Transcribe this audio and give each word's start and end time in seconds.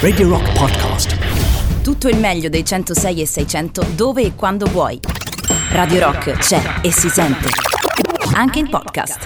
Radio 0.00 0.28
Rock 0.28 0.52
Podcast. 0.58 1.16
Tutto 1.82 2.08
il 2.08 2.16
meglio 2.16 2.48
dei 2.48 2.64
106 2.64 3.20
e 3.20 3.26
600 3.26 3.86
dove 3.94 4.22
e 4.22 4.34
quando 4.34 4.66
vuoi. 4.66 4.98
Radio 5.70 6.00
Rock 6.00 6.32
c'è 6.32 6.60
e 6.82 6.90
si 6.90 7.08
sente. 7.08 7.48
Anche 8.32 8.58
in 8.58 8.68
podcast. 8.68 9.20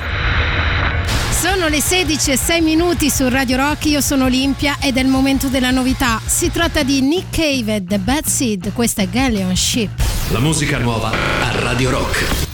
Sono 1.31 1.69
le 1.69 1.81
16 1.81 2.33
e 2.33 2.37
6 2.37 2.61
minuti 2.61 3.09
su 3.09 3.27
Radio 3.31 3.57
Rock, 3.57 3.87
io 3.87 4.03
sono 4.03 4.27
Olimpia 4.27 4.77
ed 4.79 4.99
è 4.99 5.01
il 5.01 5.09
momento 5.09 5.49
della 5.49 5.71
novità. 5.71 6.21
Si 6.23 6.51
tratta 6.51 6.83
di 6.83 7.01
Nick 7.01 7.35
Cave 7.35 7.77
e 7.77 7.85
The 7.85 7.99
Bad 7.99 8.27
Seed, 8.27 8.75
questa 8.75 9.01
è 9.01 9.09
Galleon 9.09 9.57
Ship. 9.57 9.89
La 10.33 10.39
musica 10.39 10.77
nuova 10.77 11.13
a 11.13 11.61
Radio 11.61 11.89
Rock. 11.89 12.54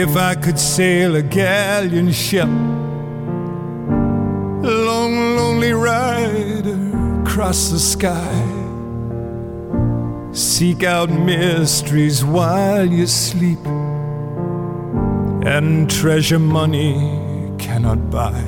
If 0.00 0.16
I 0.16 0.36
could 0.36 0.60
sail 0.60 1.16
a 1.16 1.22
galleon 1.22 2.12
ship, 2.12 2.46
a 2.46 2.48
long, 4.88 5.34
lonely 5.34 5.72
rider 5.72 7.22
across 7.22 7.70
the 7.70 7.80
sky, 7.80 8.44
seek 10.32 10.84
out 10.84 11.10
mysteries 11.10 12.24
while 12.24 12.86
you 12.86 13.08
sleep, 13.08 13.58
and 15.44 15.90
treasure 15.90 16.38
money 16.38 16.94
cannot 17.58 18.08
buy. 18.08 18.44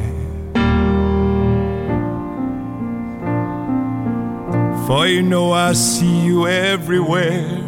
For 4.86 5.08
you 5.08 5.22
know 5.22 5.50
I 5.50 5.72
see 5.72 6.26
you 6.26 6.46
everywhere, 6.46 7.58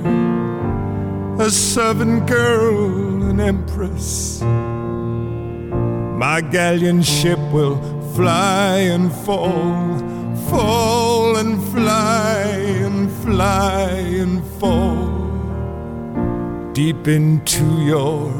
a 1.41 1.51
servant 1.51 2.29
girl 2.29 3.12
empress. 3.43 4.41
My 6.25 6.41
galleon 6.41 7.03
ship 7.03 7.41
will 7.53 7.79
fly 8.15 8.77
and 8.95 9.13
fall, 9.13 9.99
fall 10.49 11.37
and 11.37 11.63
fly 11.73 12.43
and 12.87 13.11
fly 13.23 13.91
and 14.23 14.45
fall 14.61 15.23
deep 16.73 17.07
into 17.07 17.65
your 17.83 18.31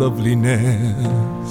loveliness. 0.00 1.50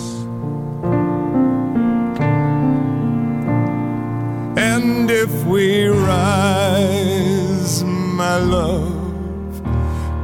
And 4.58 5.10
if 5.10 5.32
we 5.46 5.88
rise, 5.88 7.84
my 7.84 8.38
love, 8.38 9.64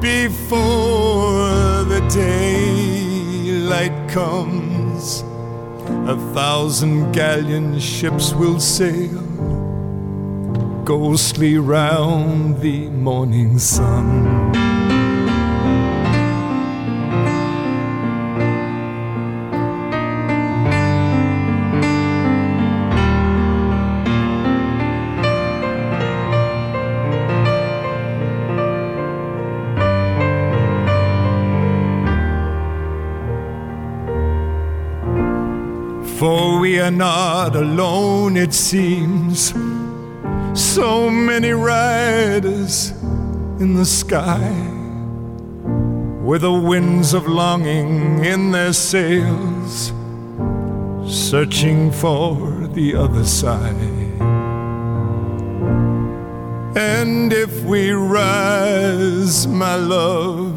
before 0.02 1.74
daylight 2.09 3.93
comes, 4.09 5.23
a 6.09 6.15
thousand 6.33 7.11
galleon 7.11 7.79
ships 7.79 8.33
will 8.33 8.59
sail 8.59 9.21
ghostly 10.85 11.57
round 11.57 12.61
the 12.61 12.89
morning 12.89 13.57
sun. 13.57 14.74
For 36.85 36.91
we 36.91 36.97
are 36.97 36.97
not 36.97 37.56
alone, 37.56 38.38
it 38.38 38.53
seems. 38.53 39.56
So 40.53 41.09
many 41.09 41.50
riders 41.50 42.91
in 43.59 43.73
the 43.73 43.85
sky, 43.85 44.51
with 46.24 46.41
the 46.44 46.53
winds 46.53 47.16
of 47.16 47.25
longing 47.25 48.24
in 48.24 48.51
their 48.51 48.72
sails, 48.72 49.94
searching 51.07 51.91
for 51.91 52.68
the 52.74 52.94
other 52.95 53.25
side. 53.25 54.22
And 56.78 57.34
if 57.34 57.63
we 57.63 57.94
rise, 57.94 59.47
my 59.47 59.74
love, 59.74 60.56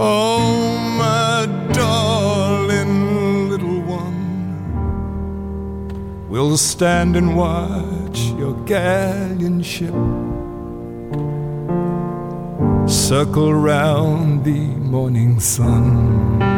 oh, 0.00 0.76
my 0.98 1.46
darling 1.72 2.21
we'll 6.42 6.56
stand 6.56 7.14
and 7.16 7.36
watch 7.36 8.18
your 8.36 8.54
galleon 8.64 9.62
ship 9.62 9.94
circle 12.88 13.54
round 13.54 14.44
the 14.44 14.66
morning 14.90 15.38
sun. 15.38 16.51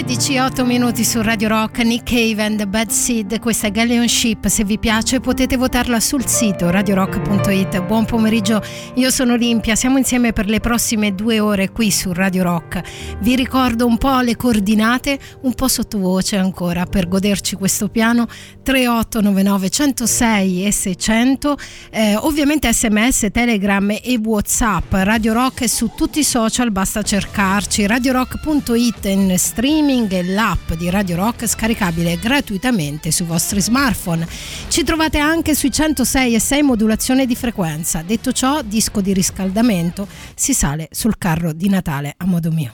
16 0.00 0.38
8 0.38 0.64
minuti 0.64 1.04
su 1.04 1.20
Radio 1.20 1.48
Rock, 1.48 1.80
Nick 1.80 2.08
Cave 2.08 2.42
and 2.42 2.64
Bad 2.64 2.88
Seed, 2.88 3.38
questa 3.38 3.66
è 3.66 3.70
Galleon 3.70 4.08
Ship, 4.08 4.46
se 4.46 4.64
vi 4.64 4.78
piace 4.78 5.20
potete 5.20 5.58
votarla 5.58 6.00
sul 6.00 6.24
sito 6.24 6.70
radiorock.it. 6.70 7.82
Buon 7.82 8.06
pomeriggio, 8.06 8.62
io 8.94 9.10
sono 9.10 9.34
Olimpia, 9.34 9.74
siamo 9.74 9.98
insieme 9.98 10.32
per 10.32 10.48
le 10.48 10.58
prossime 10.58 11.14
due 11.14 11.38
ore 11.38 11.70
qui 11.70 11.90
su 11.90 12.14
Radio 12.14 12.44
Rock. 12.44 12.80
Vi 13.20 13.36
ricordo 13.36 13.84
un 13.84 13.98
po' 13.98 14.20
le 14.20 14.36
coordinate, 14.36 15.18
un 15.42 15.52
po' 15.52 15.68
sottovoce 15.68 16.38
ancora 16.38 16.86
per 16.86 17.06
goderci 17.06 17.56
questo 17.56 17.88
piano. 17.88 18.26
3899 18.62 19.68
106 19.68 20.66
e 20.66 20.72
600, 20.72 21.58
eh, 21.90 22.16
ovviamente 22.16 22.72
sms, 22.72 23.28
telegram 23.30 23.90
e 23.90 24.18
whatsapp, 24.22 24.94
Radio 24.94 25.34
Rock 25.34 25.64
è 25.64 25.66
su 25.66 25.90
tutti 25.94 26.20
i 26.20 26.24
social, 26.24 26.70
basta 26.70 27.02
cercarci, 27.02 27.86
radiorock.it 27.86 29.04
in 29.04 29.34
streaming 29.36 29.88
e 29.90 30.22
l'app 30.22 30.74
di 30.74 30.88
Radio 30.88 31.16
Rock 31.16 31.48
scaricabile 31.48 32.16
gratuitamente 32.16 33.10
sui 33.10 33.26
vostri 33.26 33.60
smartphone. 33.60 34.24
Ci 34.68 34.84
trovate 34.84 35.18
anche 35.18 35.56
sui 35.56 35.72
106 35.72 36.34
e 36.36 36.38
6 36.38 36.62
modulazione 36.62 37.26
di 37.26 37.34
frequenza. 37.34 38.00
Detto 38.06 38.30
ciò, 38.30 38.62
disco 38.62 39.00
di 39.00 39.12
riscaldamento, 39.12 40.06
si 40.36 40.54
sale 40.54 40.86
sul 40.92 41.18
carro 41.18 41.52
di 41.52 41.68
Natale 41.68 42.14
a 42.16 42.24
modo 42.24 42.52
mio. 42.52 42.72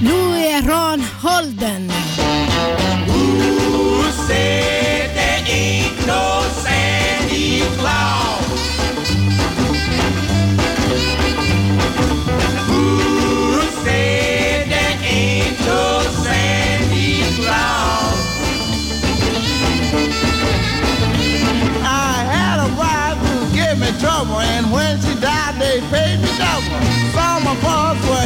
Lui 0.00 0.42
è 0.42 0.60
Ron 0.62 1.02
Holden. 1.22 1.90
Who 3.06 4.83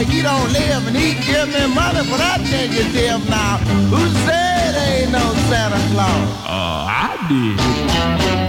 boss 0.09 0.15
where 0.15 0.17
he 0.17 0.23
don't 0.23 0.53
live, 0.53 0.87
and 0.87 0.97
he 0.97 1.15
give 1.15 1.49
me 1.49 1.75
money 1.75 2.05
for 2.09 2.19
that 2.19 2.41
negative 2.41 3.29
now. 3.29 3.59
Who 3.91 4.09
said 4.25 4.75
there 4.75 5.03
ain't 5.03 5.13
no 5.13 5.35
Santa 5.49 5.79
Claus? 5.93 6.29
Uh, 6.45 6.87
I 6.89 7.17
did. 7.29 7.61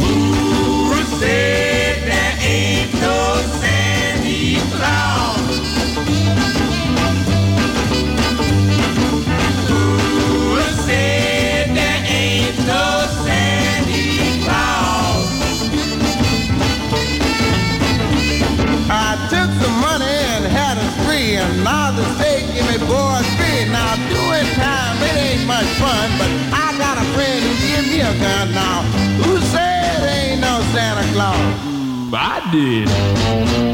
Who 0.01 1.03
said 1.17 2.03
there 2.03 2.37
ain't 2.41 2.93
no 2.95 3.41
Santa 3.59 4.59
Claus? 4.75 5.48
Now 23.99 24.09
doing 24.15 24.47
time, 24.55 24.95
it 25.03 25.15
ain't 25.17 25.45
much 25.47 25.67
fun, 25.75 26.07
but 26.17 26.31
I 26.53 26.71
got 26.77 26.97
a 26.97 27.05
friend 27.11 27.43
who 27.43 27.51
give 27.67 27.85
me 27.91 27.99
a 28.01 28.13
gun 28.19 28.51
now. 28.53 28.81
Who 29.23 29.39
said 29.51 30.03
ain't 30.07 30.41
no 30.41 30.61
Santa 30.71 31.05
Claus? 31.13 31.35
Hmm, 31.63 32.13
I 32.15 32.39
did. 32.51 32.87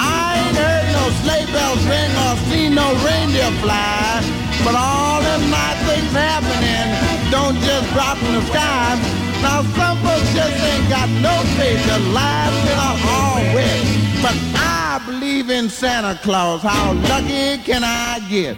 I 0.01 0.41
ain't 0.41 0.57
heard 0.57 0.87
no 0.97 1.05
sleigh 1.21 1.45
bells 1.53 1.83
ring 1.85 2.11
or 2.25 2.35
seen 2.49 2.75
no 2.75 2.87
reindeer 3.05 3.51
fly. 3.61 4.23
But 4.63 4.75
all 4.75 5.21
them 5.21 5.49
nice 5.51 5.77
things 5.85 6.11
happening 6.11 6.89
don't 7.29 7.57
just 7.61 7.91
drop 7.93 8.17
from 8.17 8.33
the 8.33 8.41
sky. 8.49 8.97
Now 9.41 9.61
some 9.77 9.97
folks 10.01 10.33
just 10.33 10.57
ain't 10.57 10.89
got 10.89 11.09
no 11.21 11.35
faith. 11.57 11.85
Their 11.85 11.99
lives 11.99 12.57
been 12.65 12.79
all 12.81 13.37
wet. 13.53 14.05
But 14.23 14.35
I 14.57 15.01
believe 15.05 15.51
in 15.51 15.69
Santa 15.69 16.17
Claus. 16.23 16.63
How 16.63 16.93
lucky 16.93 17.59
can 17.59 17.83
I 17.83 18.19
get? 18.27 18.57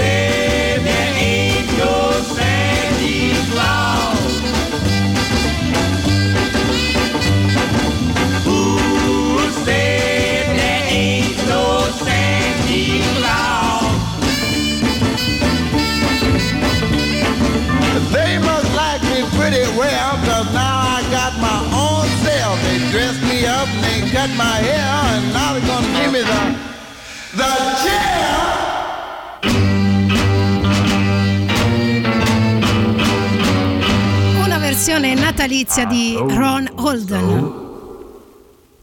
Say 0.00 0.78
there 0.82 1.14
ain't 1.14 1.68
no 1.76 2.22
Claus. 3.52 4.32
Who 8.46 8.60
said 9.64 10.46
there 10.56 10.84
ain't 10.88 11.36
no 11.48 11.64
Claus? 13.18 14.00
They 18.14 18.38
must 18.38 18.70
like 18.74 19.02
me 19.02 19.20
pretty 19.36 19.64
now 20.54 20.76
I 20.96 21.02
got 21.12 21.32
my 21.48 21.60
own 21.84 22.08
self. 22.24 22.56
They 22.64 22.78
me 23.28 23.44
up 23.44 23.68
and 23.68 23.84
they 23.84 24.10
cut 24.10 24.30
my 24.38 24.56
hair, 24.64 24.88
and 25.14 25.32
now 25.34 25.52
they're 25.52 25.68
gonna 25.68 25.92
give 26.00 26.12
me 26.12 26.22
the, 26.22 26.40
the 27.36 27.50
chair. 27.84 28.69
Versione 34.80 35.12
natalizia 35.12 35.84
di 35.84 36.14
Ron 36.16 36.66
Holden. 36.76 37.52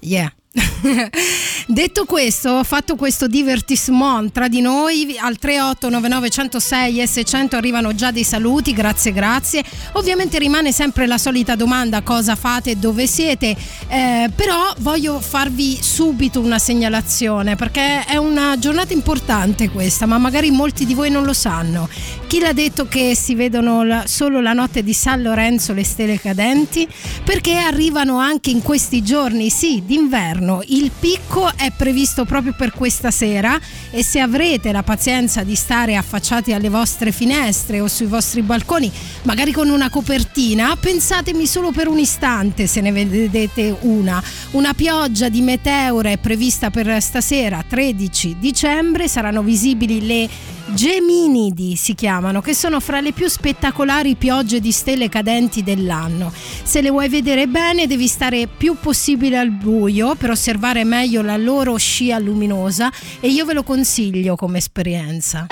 Yeah. 0.01 0.31
Detto 1.69 2.05
questo, 2.05 2.63
fatto 2.63 2.95
questo 2.95 3.27
divertissement 3.27 4.31
tra 4.31 4.47
di 4.47 4.61
noi, 4.61 5.17
al 5.19 5.37
3899 5.37 6.29
106 6.29 7.01
e 7.01 7.07
600 7.07 7.57
arrivano 7.57 7.93
già 7.93 8.09
dei 8.09 8.23
saluti, 8.23 8.71
grazie 8.71 9.11
grazie. 9.11 9.65
Ovviamente 9.93 10.39
rimane 10.39 10.71
sempre 10.71 11.05
la 11.07 11.17
solita 11.17 11.55
domanda 11.55 12.03
cosa 12.03 12.37
fate 12.37 12.79
dove 12.79 13.05
siete, 13.05 13.53
eh, 13.89 14.29
però 14.33 14.73
voglio 14.77 15.19
farvi 15.19 15.77
subito 15.81 16.39
una 16.39 16.57
segnalazione 16.57 17.57
perché 17.57 18.05
è 18.05 18.15
una 18.15 18.57
giornata 18.57 18.93
importante 18.93 19.69
questa, 19.69 20.05
ma 20.05 20.17
magari 20.17 20.51
molti 20.51 20.85
di 20.85 20.93
voi 20.93 21.09
non 21.09 21.25
lo 21.25 21.33
sanno. 21.33 21.89
Chi 22.27 22.39
l'ha 22.39 22.53
detto 22.53 22.87
che 22.87 23.13
si 23.13 23.35
vedono 23.35 24.03
solo 24.05 24.39
la 24.39 24.53
notte 24.53 24.83
di 24.83 24.93
San 24.93 25.21
Lorenzo 25.21 25.73
le 25.73 25.83
stelle 25.83 26.17
cadenti? 26.17 26.87
Perché 27.25 27.57
arrivano 27.57 28.19
anche 28.19 28.51
in 28.51 28.61
questi 28.61 29.03
giorni, 29.03 29.49
sì, 29.49 29.83
d'inverno. 29.85 30.61
Il 30.67 30.91
picco 30.97 31.55
è 31.57 31.71
previsto 31.75 32.23
proprio 32.23 32.53
per 32.55 32.71
questa 32.71 33.11
sera 33.11 33.59
e 33.89 34.03
se 34.03 34.19
avrete 34.19 34.71
la 34.71 34.83
pazienza 34.83 35.43
di 35.43 35.55
stare 35.55 35.95
affacciati 35.95 36.53
alle 36.53 36.69
vostre 36.69 37.11
finestre 37.11 37.81
o 37.81 37.87
sui 37.87 38.05
vostri 38.05 38.41
balconi, 38.41 38.91
magari 39.23 39.51
con 39.51 39.69
una 39.69 39.89
copertina, 39.89 40.77
pensatemi 40.79 41.45
solo 41.45 41.71
per 41.71 41.87
un 41.87 41.99
istante 41.99 42.67
se 42.67 42.81
ne 42.81 42.91
vedete 42.91 43.75
una. 43.81 44.23
Una 44.51 44.73
pioggia 44.73 45.27
di 45.27 45.41
meteore 45.41 46.13
è 46.13 46.17
prevista 46.17 46.69
per 46.69 47.01
stasera, 47.01 47.63
13 47.67 48.37
dicembre, 48.39 49.07
saranno 49.07 49.41
visibili 49.41 50.05
le 50.05 50.55
Geminidi 50.73 51.77
si 51.77 51.95
chiamano, 51.95 52.41
che 52.41 52.53
sono 52.53 52.81
fra 52.81 52.99
le 52.99 53.13
più 53.13 53.29
spettacolari 53.29 54.15
piogge 54.15 54.59
di 54.59 54.73
stelle 54.73 55.07
cadenti 55.07 55.63
dell'anno. 55.63 56.31
Se 56.63 56.81
le 56.81 56.89
vuoi 56.89 57.07
vedere 57.07 57.47
bene 57.47 57.87
devi 57.87 58.07
stare 58.07 58.47
più 58.47 58.75
possibile 58.79 59.37
al 59.37 59.49
buio 59.49 60.15
per 60.15 60.31
osservare 60.31 60.83
meglio 60.83 61.21
la 61.21 61.37
scia 61.77 62.19
luminosa 62.19 62.91
e 63.19 63.29
io 63.29 63.45
ve 63.45 63.53
lo 63.53 63.63
consiglio 63.63 64.35
come 64.35 64.57
esperienza. 64.57 65.47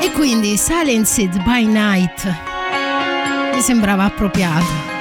E 0.00 0.10
quindi 0.12 0.56
Silenced 0.56 1.42
by 1.42 1.64
Night 1.64 2.34
mi 3.54 3.60
sembrava 3.60 4.04
appropriato. 4.04 4.91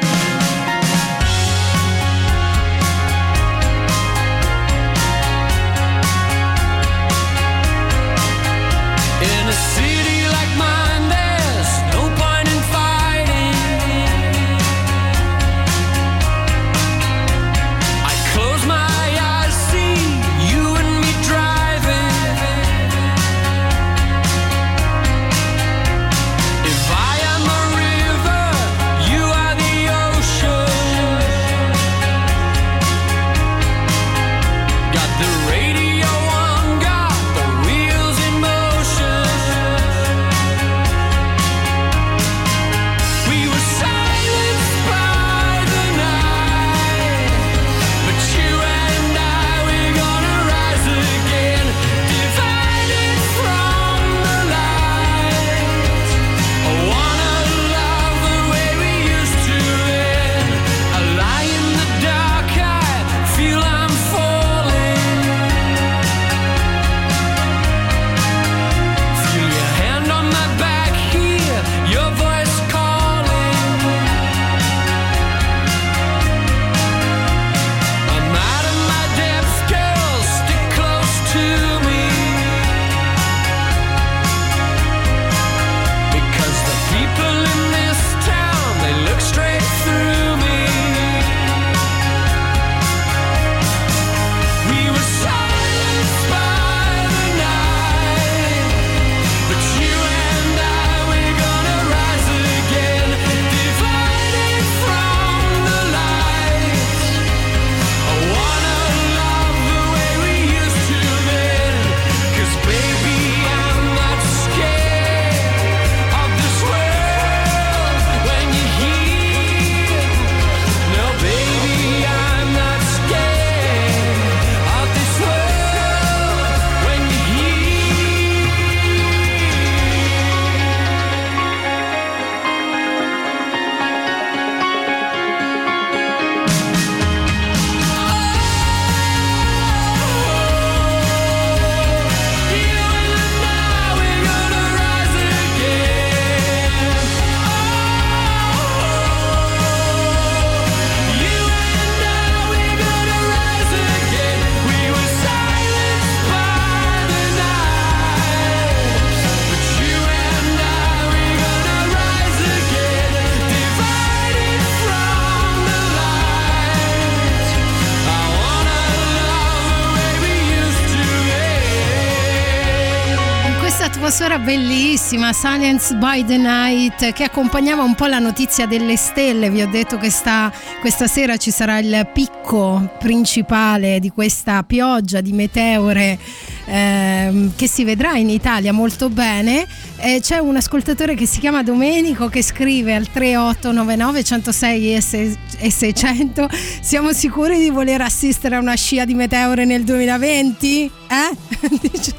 Bellissima, 175.11 175.33
Silence 175.33 175.95
by 175.95 176.23
the 176.23 176.37
Night, 176.37 177.11
che 177.11 177.23
accompagnava 177.23 177.83
un 177.83 177.95
po' 177.95 178.05
la 178.05 178.19
notizia 178.19 178.65
delle 178.65 178.95
stelle. 178.95 179.49
Vi 179.49 179.61
ho 179.61 179.67
detto 179.67 179.97
che 179.97 180.09
sta, 180.09 180.51
questa 180.79 181.07
sera 181.07 181.37
ci 181.37 181.51
sarà 181.51 181.79
il 181.79 182.09
picco 182.13 182.95
principale 182.97 183.99
di 183.99 184.09
questa 184.09 184.63
pioggia 184.63 185.19
di 185.19 185.33
meteore 185.33 186.17
ehm, 186.65 187.53
che 187.55 187.67
si 187.67 187.83
vedrà 187.83 188.15
in 188.17 188.29
Italia 188.29 188.73
molto 188.73 189.09
bene. 189.09 189.65
Eh, 189.97 190.19
c'è 190.21 190.37
un 190.37 190.55
ascoltatore 190.55 191.15
che 191.15 191.25
si 191.25 191.39
chiama 191.39 191.63
Domenico 191.63 192.27
che 192.27 192.41
scrive 192.41 192.95
al 192.95 193.07
3899 193.07 194.23
106 194.23 194.95
e 194.95 195.71
600 195.71 196.49
siamo 196.81 197.13
sicuri 197.13 197.59
di 197.59 197.69
voler 197.69 198.01
assistere 198.01 198.55
a 198.55 198.59
una 198.59 198.75
scia 198.75 199.05
di 199.05 199.13
meteore 199.13 199.65
nel 199.65 199.83
2020? 199.83 200.91
Eh? 201.11 201.37
Dice, 201.81 202.13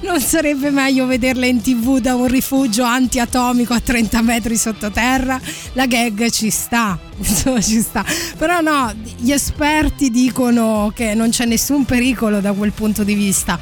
non 0.00 0.20
sarebbe 0.20 0.70
meglio 0.70 1.06
vederle 1.06 1.46
in 1.46 1.60
tv 1.60 1.98
da 1.98 2.14
un 2.14 2.26
rifugio 2.26 2.84
antiatomico 2.84 3.74
a 3.74 3.80
30 3.80 4.22
metri 4.22 4.56
sottoterra? 4.56 5.40
La 5.74 5.86
gag 5.86 6.30
ci 6.30 6.50
sta, 6.50 6.98
insomma 7.18 7.60
ci 7.60 7.80
sta. 7.80 8.04
Però 8.36 8.60
no, 8.60 8.92
gli 9.16 9.30
esperti 9.30 10.10
dicono 10.10 10.90
che 10.94 11.14
non 11.14 11.30
c'è 11.30 11.44
nessun 11.44 11.84
pericolo 11.84 12.40
da 12.40 12.52
quel 12.52 12.72
punto 12.72 13.04
di 13.04 13.14
vista. 13.14 13.58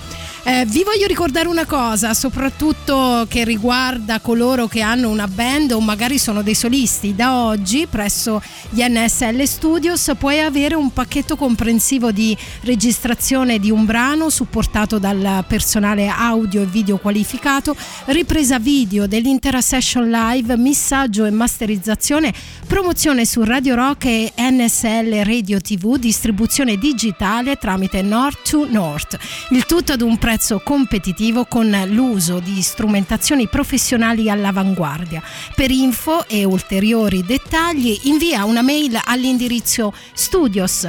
Eh, 0.48 0.64
vi 0.64 0.84
voglio 0.84 1.08
ricordare 1.08 1.48
una 1.48 1.64
cosa, 1.64 2.14
soprattutto 2.14 3.26
che 3.28 3.42
riguarda 3.42 4.20
coloro 4.20 4.68
che 4.68 4.80
hanno 4.80 5.08
una 5.08 5.26
band 5.26 5.72
o 5.72 5.80
magari 5.80 6.18
sono 6.18 6.40
dei 6.40 6.54
solisti. 6.54 7.16
Da 7.16 7.42
oggi, 7.42 7.88
presso 7.90 8.40
gli 8.70 8.80
NSL 8.80 9.42
Studios, 9.42 10.12
puoi 10.16 10.38
avere 10.38 10.76
un 10.76 10.92
pacchetto 10.92 11.34
comprensivo 11.34 12.12
di 12.12 12.36
registrazione 12.60 13.58
di 13.58 13.72
un 13.72 13.86
brano 13.86 14.30
supportato 14.30 15.00
dal 15.00 15.44
personale 15.48 16.06
audio 16.06 16.62
e 16.62 16.66
video 16.66 16.98
qualificato, 16.98 17.74
ripresa 18.04 18.60
video 18.60 19.08
dell'intera 19.08 19.60
session 19.60 20.08
live, 20.08 20.56
missaggio 20.56 21.24
e 21.24 21.30
masterizzazione, 21.30 22.32
promozione 22.68 23.26
su 23.26 23.42
Radio 23.42 23.74
Rock 23.74 24.04
e 24.04 24.32
NSL 24.36 25.24
Radio 25.24 25.60
TV, 25.60 25.96
distribuzione 25.96 26.76
digitale 26.76 27.56
tramite 27.56 28.00
North 28.00 28.48
to 28.48 28.64
North. 28.70 29.18
Il 29.50 29.66
tutto 29.66 29.90
ad 29.90 30.02
un 30.02 30.16
prezzo 30.18 30.34
competitivo 30.62 31.46
con 31.46 31.74
l'uso 31.86 32.40
di 32.40 32.60
strumentazioni 32.60 33.48
professionali 33.48 34.28
all'avanguardia. 34.28 35.22
Per 35.54 35.70
info 35.70 36.28
e 36.28 36.44
ulteriori 36.44 37.24
dettagli 37.24 37.98
invia 38.02 38.44
una 38.44 38.62
mail 38.62 39.00
all'indirizzo 39.02 39.94
studios 40.12 40.88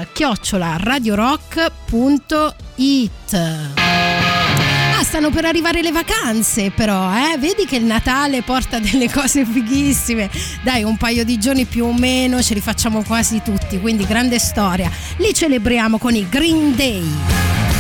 radiorock.it. 0.78 1.66
Ah, 5.00 5.04
stanno 5.04 5.30
per 5.30 5.46
arrivare 5.46 5.82
le 5.82 5.92
vacanze, 5.92 6.72
però, 6.72 7.14
eh? 7.14 7.38
Vedi 7.38 7.66
che 7.66 7.76
il 7.76 7.86
Natale 7.86 8.42
porta 8.42 8.80
delle 8.80 9.10
cose 9.12 9.46
fighissime. 9.46 10.30
Dai, 10.64 10.84
un 10.84 10.98
paio 10.98 11.24
di 11.24 11.38
giorni 11.38 11.66
più 11.66 11.86
o 11.86 11.94
meno 11.94 12.42
ce 12.42 12.56
li 12.56 12.62
facciamo 12.62 13.04
quasi 13.04 13.42
tutti, 13.44 13.80
quindi 13.80 14.06
grande 14.06 14.40
storia. 14.40 14.92
Li 15.18 15.34
celebriamo 15.34 16.00
con 16.00 16.16
i 16.16 16.28
Green 16.28 16.76
Day. 16.76 17.77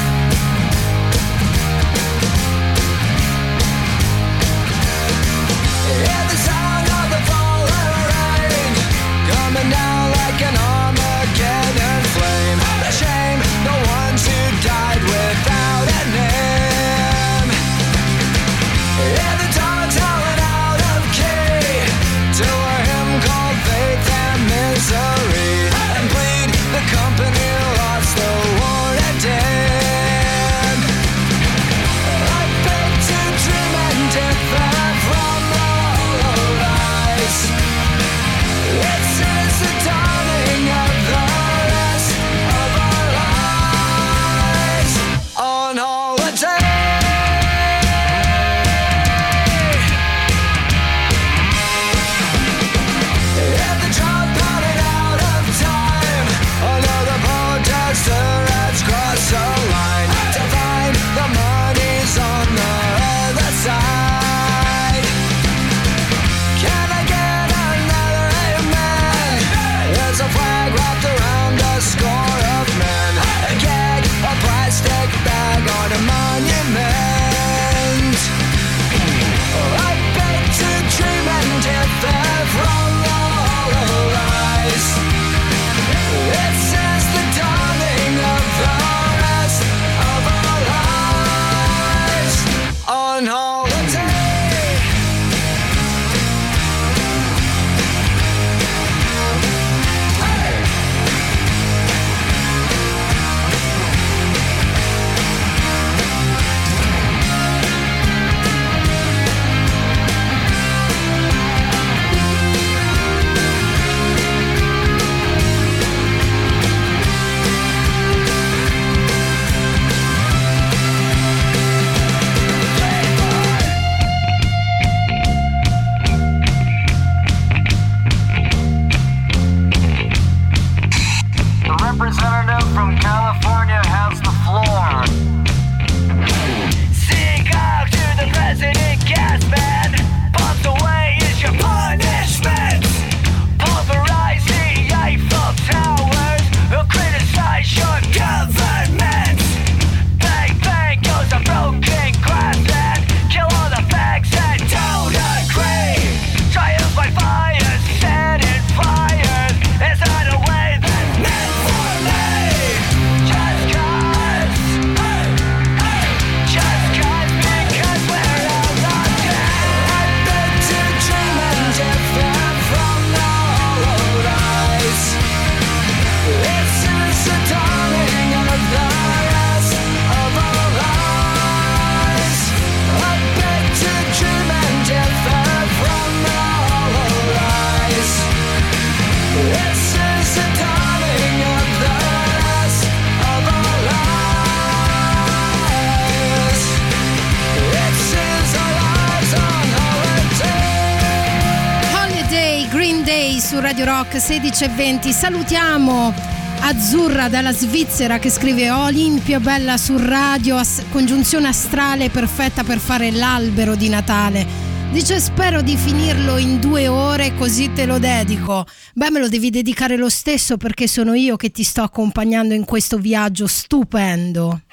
Rock 203.87 204.19
16 204.19 204.65
e 204.65 204.67
20. 204.67 205.13
Salutiamo 205.13 206.13
Azzurra 206.59 207.29
dalla 207.29 207.53
Svizzera 207.53 208.19
che 208.19 208.29
scrive 208.29 208.69
Olimpia 208.69 209.39
bella 209.39 209.77
su 209.77 209.95
radio, 209.97 210.57
as- 210.57 210.83
congiunzione 210.91 211.47
astrale 211.47 212.09
perfetta 212.09 212.65
per 212.65 212.79
fare 212.79 213.11
l'albero 213.11 213.75
di 213.75 213.87
Natale. 213.87 214.45
Dice 214.91 215.21
spero 215.21 215.61
di 215.61 215.77
finirlo 215.77 216.35
in 216.35 216.59
due 216.59 216.89
ore 216.89 217.33
così 217.35 217.71
te 217.71 217.85
lo 217.85 217.97
dedico. 217.97 218.65
Beh 218.93 219.09
me 219.09 219.21
lo 219.21 219.29
devi 219.29 219.49
dedicare 219.49 219.95
lo 219.95 220.09
stesso 220.09 220.57
perché 220.57 220.85
sono 220.89 221.13
io 221.13 221.37
che 221.37 221.49
ti 221.49 221.63
sto 221.63 221.81
accompagnando 221.83 222.53
in 222.53 222.65
questo 222.65 222.97
viaggio 222.97 223.47
stupendo. 223.47 224.63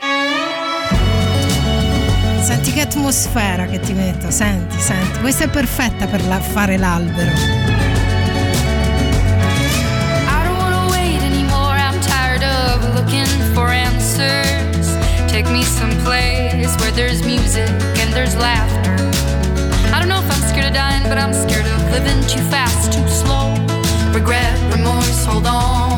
Senti 2.40 2.72
che 2.72 2.80
atmosfera 2.80 3.66
che 3.66 3.78
ti 3.78 3.92
metto, 3.92 4.32
senti, 4.32 4.80
senti. 4.80 5.20
Questa 5.20 5.44
è 5.44 5.48
perfetta 5.48 6.06
per 6.08 6.26
la- 6.26 6.40
fare 6.40 6.76
l'albero. 6.76 7.83
looking 13.04 13.54
for 13.54 13.68
answers. 13.68 14.96
Take 15.30 15.46
me 15.50 15.62
someplace 15.62 16.74
where 16.80 16.90
there's 16.92 17.22
music 17.24 17.68
and 18.00 18.12
there's 18.14 18.34
laughter. 18.36 18.94
I 19.94 19.98
don't 19.98 20.08
know 20.08 20.20
if 20.20 20.30
I'm 20.30 20.48
scared 20.48 20.66
of 20.66 20.72
dying, 20.72 21.02
but 21.02 21.18
I'm 21.18 21.34
scared 21.34 21.66
of 21.66 21.90
living 21.90 22.20
too 22.26 22.42
fast, 22.50 22.92
too 22.92 23.06
slow. 23.08 23.54
Regret, 24.14 24.56
remorse, 24.72 25.24
hold 25.26 25.46
on. 25.46 25.93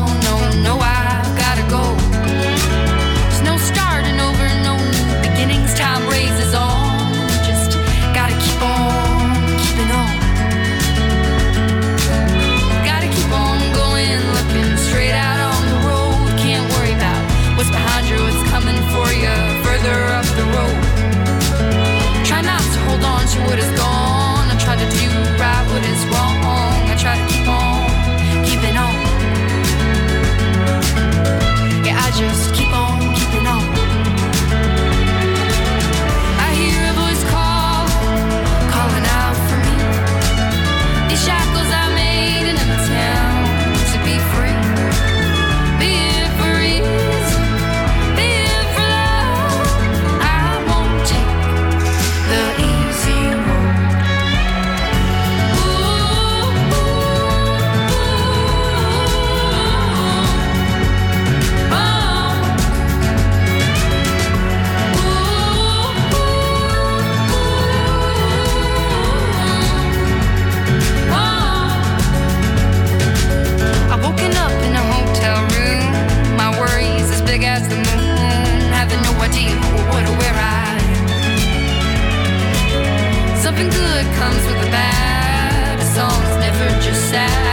Something 83.57 83.73
good 83.75 84.05
comes 84.17 84.45
with 84.45 84.65
the 84.65 84.69
bad. 84.69 85.79
A 85.79 85.85
song's 85.95 86.37
never 86.37 86.79
just 86.79 87.09
sad. 87.09 87.46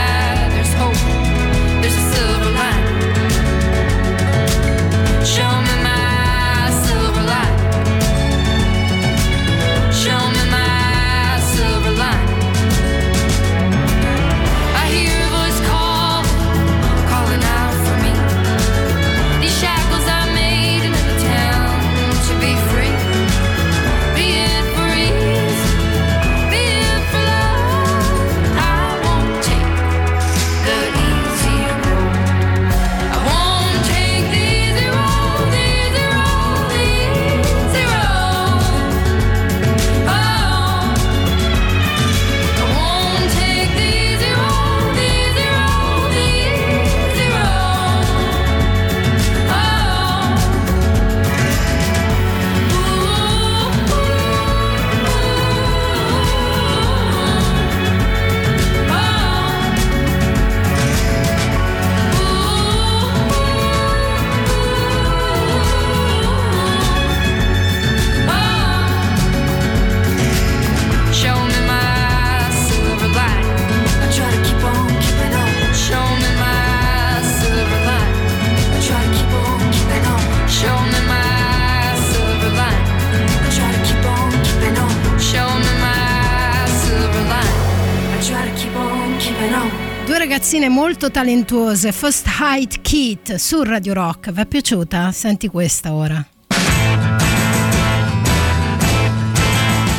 molto 90.97 91.11
talentuose, 91.11 91.91
First 91.91 92.25
Height 92.39 92.79
Kit 92.79 93.35
su 93.35 93.63
Radio 93.63 93.91
Rock. 93.91 94.31
Vi 94.31 94.39
è 94.39 94.45
piaciuta? 94.45 95.11
Senti 95.11 95.49
questa 95.49 95.93
ora. 95.93 96.25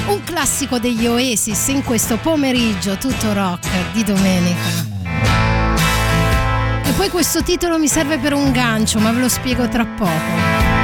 Un 0.06 0.24
classico 0.24 0.78
degli 0.78 1.06
Oasis 1.06 1.68
in 1.68 1.84
questo 1.84 2.16
pomeriggio 2.16 2.96
tutto 2.96 3.34
rock 3.34 3.68
di 3.92 4.04
domenica. 4.04 4.94
E 6.82 6.90
poi 6.92 7.10
questo 7.10 7.42
titolo 7.42 7.78
mi 7.78 7.88
serve 7.88 8.16
per 8.16 8.32
un 8.32 8.50
gancio, 8.50 8.98
ma 8.98 9.12
ve 9.12 9.20
lo 9.20 9.28
spiego 9.28 9.68
tra 9.68 9.84
poco. 9.84 10.75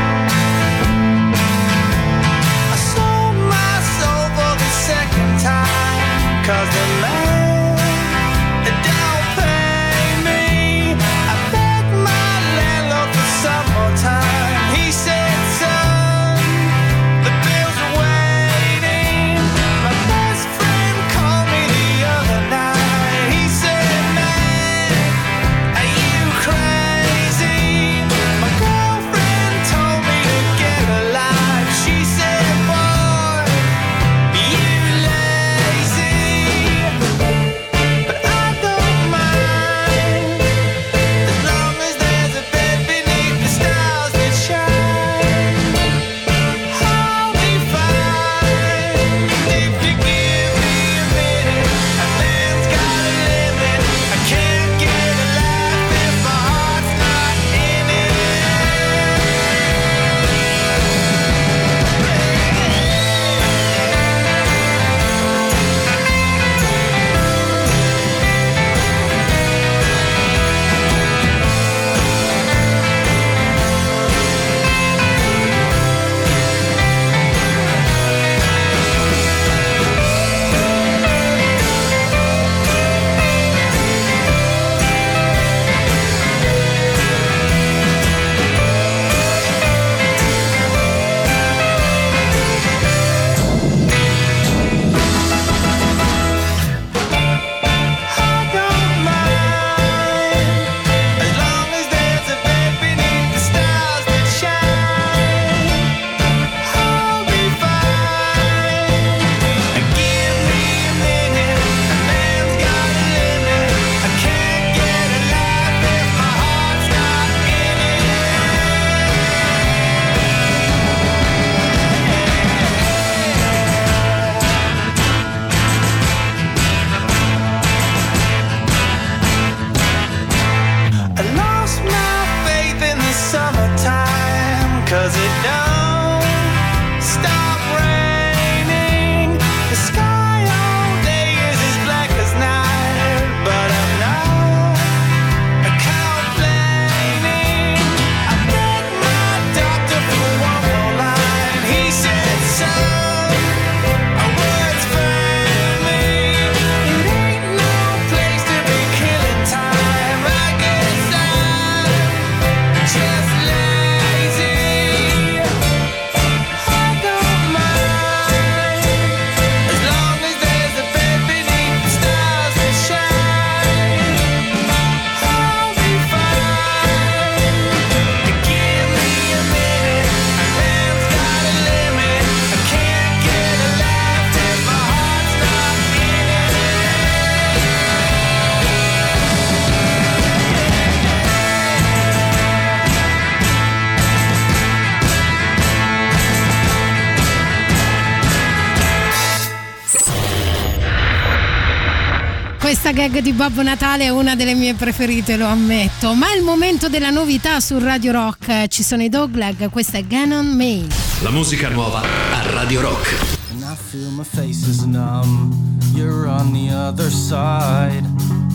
Gag 203.09 203.19
di 203.19 203.33
Babbo 203.33 203.63
Natale 203.63 204.05
è 204.05 204.09
una 204.11 204.37
delle 204.37 204.55
mie 204.55 204.75
preferite, 204.75 205.37
lo 205.37 205.47
ammetto. 205.47 206.15
Ma 206.15 206.33
è 206.33 206.37
il 206.37 206.45
momento 206.45 206.89
della 206.89 207.11
novità 207.11 207.59
su 207.59 207.77
Radio 207.81 208.13
Rock. 208.13 208.69
Ci 208.69 208.85
sono 208.85 209.03
i 209.03 209.09
Dogleg, 209.09 209.71
questa 209.71 209.99
è 209.99 210.05
Gannon 210.05 210.47
Main. 210.47 210.87
La 211.23 211.31
musica 211.31 211.69
nuova 211.69 212.01
a 212.01 212.51
Radio 212.53 212.81
Rock. 212.81 213.39
And 213.51 213.63
I 213.63 213.75
feel 213.91 214.09
my 214.11 214.23
face 214.23 214.69
is 214.69 214.83
numb. 214.85 215.53
You're 215.97 216.29
on 216.29 216.53
the 216.53 216.73
other 216.73 217.11
side. 217.11 218.05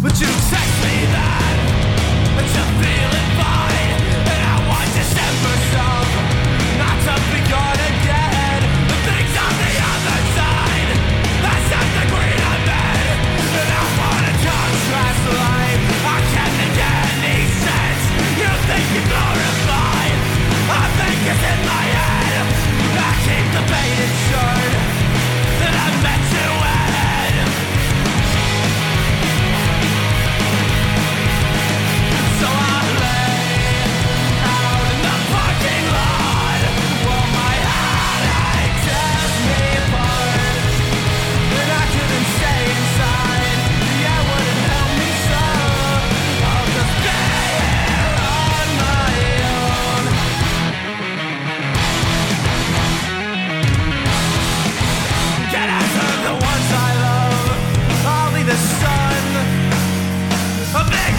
But 0.02 0.18
you 0.18 0.28
text 0.28 0.78
me 0.82 1.06
that, 1.12 1.56
but 2.36 2.46
you're 2.48 2.72
feeling 2.80 3.30
fine. 3.36 4.00
And 4.32 4.42
I 4.48 4.64
want 4.70 4.88
December 4.96 5.56
song, 5.74 6.07
I 23.60 24.37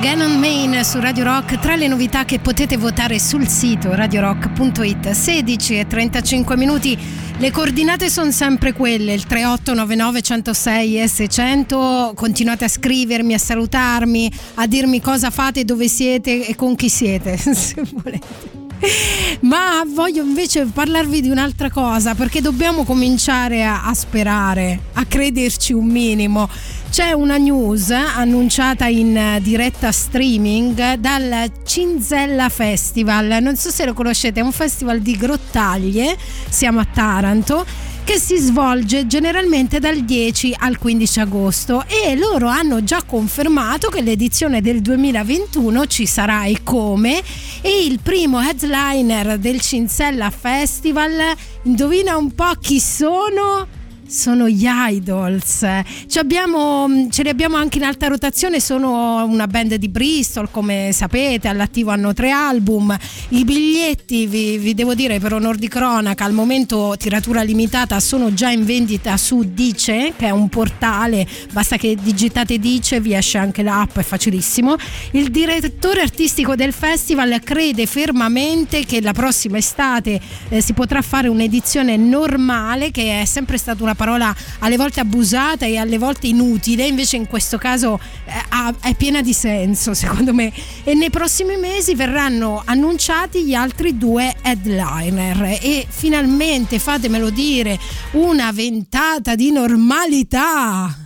Gannon 0.00 0.38
Main 0.38 0.84
su 0.84 1.00
Radio 1.00 1.24
Rock 1.24 1.58
tra 1.58 1.74
le 1.74 1.88
novità 1.88 2.24
che 2.24 2.38
potete 2.38 2.76
votare 2.76 3.18
sul 3.18 3.48
sito 3.48 3.94
radiorock.it 3.94 5.10
16 5.10 5.78
e 5.78 5.86
35 5.86 6.56
minuti. 6.56 6.96
Le 7.38 7.50
coordinate 7.50 8.08
sono 8.08 8.30
sempre 8.30 8.72
quelle 8.72 9.12
il 9.12 9.24
3899 9.24 10.22
106 10.22 11.00
e 11.00 11.08
600 11.08 12.12
continuate 12.14 12.64
a 12.64 12.68
scrivermi 12.68 13.34
a 13.34 13.38
salutarmi 13.38 14.32
a 14.54 14.66
dirmi 14.66 15.00
cosa 15.00 15.30
fate 15.30 15.64
dove 15.64 15.88
siete 15.88 16.46
e 16.46 16.54
con 16.54 16.76
chi 16.76 16.88
siete 16.88 17.36
se 17.36 17.82
volete 17.92 18.57
ma 19.42 19.84
voglio 19.86 20.22
invece 20.22 20.64
parlarvi 20.66 21.20
di 21.20 21.30
un'altra 21.30 21.70
cosa 21.70 22.14
perché 22.14 22.40
dobbiamo 22.40 22.84
cominciare 22.84 23.64
a, 23.64 23.84
a 23.84 23.94
sperare, 23.94 24.80
a 24.94 25.04
crederci 25.04 25.72
un 25.72 25.86
minimo. 25.86 26.48
C'è 26.90 27.12
una 27.12 27.36
news 27.36 27.90
annunciata 27.90 28.86
in 28.86 29.38
diretta 29.42 29.92
streaming 29.92 30.94
dal 30.94 31.50
Cinzella 31.64 32.48
Festival. 32.48 33.38
Non 33.42 33.56
so 33.56 33.70
se 33.70 33.84
lo 33.84 33.92
conoscete, 33.92 34.40
è 34.40 34.42
un 34.42 34.52
festival 34.52 35.00
di 35.00 35.16
grottaglie, 35.16 36.16
siamo 36.48 36.80
a 36.80 36.86
Taranto 36.86 37.66
che 38.08 38.18
si 38.18 38.38
svolge 38.38 39.06
generalmente 39.06 39.80
dal 39.80 39.98
10 40.02 40.54
al 40.60 40.78
15 40.78 41.20
agosto 41.20 41.84
e 41.86 42.16
loro 42.16 42.46
hanno 42.46 42.82
già 42.82 43.02
confermato 43.04 43.90
che 43.90 44.00
l'edizione 44.00 44.62
del 44.62 44.80
2021 44.80 45.84
ci 45.84 46.06
sarà 46.06 46.44
e 46.44 46.62
come 46.62 47.20
e 47.60 47.84
il 47.84 48.00
primo 48.02 48.40
headliner 48.40 49.36
del 49.36 49.60
Cinzella 49.60 50.30
Festival 50.30 51.36
indovina 51.64 52.16
un 52.16 52.34
po' 52.34 52.52
chi 52.58 52.80
sono? 52.80 53.77
Sono 54.08 54.48
gli 54.48 54.66
Idols. 54.66 55.66
Abbiamo- 56.14 57.08
ce 57.10 57.22
li 57.22 57.28
abbiamo 57.28 57.56
anche 57.56 57.78
in 57.78 57.84
alta 57.84 58.08
rotazione, 58.08 58.58
sono 58.60 59.24
una 59.24 59.46
band 59.46 59.74
di 59.74 59.88
Bristol, 59.88 60.50
come 60.50 60.90
sapete, 60.92 61.46
all'attivo 61.48 61.90
hanno 61.90 62.12
tre 62.12 62.30
album. 62.30 62.96
I 63.30 63.44
biglietti, 63.44 64.26
vi, 64.26 64.58
vi 64.58 64.74
devo 64.74 64.94
dire 64.94 65.18
per 65.20 65.34
onor 65.34 65.56
di 65.56 65.68
cronaca, 65.68 66.24
al 66.24 66.32
momento 66.32 66.94
tiratura 66.98 67.42
limitata, 67.42 68.00
sono 68.00 68.32
già 68.34 68.50
in 68.50 68.64
vendita 68.64 69.16
su 69.16 69.46
Dice, 69.52 70.14
che 70.16 70.26
è 70.26 70.30
un 70.30 70.48
portale, 70.48 71.26
basta 71.52 71.76
che 71.76 71.96
digitate 72.00 72.58
Dice, 72.58 73.00
vi 73.00 73.14
esce 73.14 73.38
anche 73.38 73.62
l'app, 73.62 73.98
è 73.98 74.02
facilissimo. 74.02 74.76
Il 75.12 75.30
direttore 75.30 76.00
artistico 76.00 76.54
del 76.54 76.72
festival 76.72 77.40
crede 77.44 77.86
fermamente 77.86 78.84
che 78.84 79.00
la 79.00 79.12
prossima 79.12 79.58
estate 79.58 80.20
eh, 80.48 80.60
si 80.60 80.72
potrà 80.72 81.02
fare 81.02 81.28
un'edizione 81.28 81.96
normale, 81.96 82.90
che 82.90 83.20
è 83.20 83.24
sempre 83.24 83.58
stata 83.58 83.82
una 83.82 83.94
parola 83.98 84.34
alle 84.60 84.76
volte 84.76 85.00
abusata 85.00 85.66
e 85.66 85.76
alle 85.76 85.98
volte 85.98 86.28
inutile, 86.28 86.86
invece 86.86 87.16
in 87.16 87.26
questo 87.26 87.58
caso 87.58 87.98
eh, 88.24 88.74
è 88.80 88.94
piena 88.94 89.20
di 89.20 89.32
senso 89.32 89.92
secondo 89.92 90.32
me. 90.32 90.52
E 90.84 90.94
nei 90.94 91.10
prossimi 91.10 91.56
mesi 91.56 91.96
verranno 91.96 92.62
annunciati 92.64 93.44
gli 93.44 93.54
altri 93.54 93.98
due 93.98 94.36
headliner 94.40 95.58
e 95.60 95.84
finalmente, 95.88 96.78
fatemelo 96.78 97.30
dire, 97.30 97.76
una 98.12 98.52
ventata 98.52 99.34
di 99.34 99.50
normalità. 99.50 100.96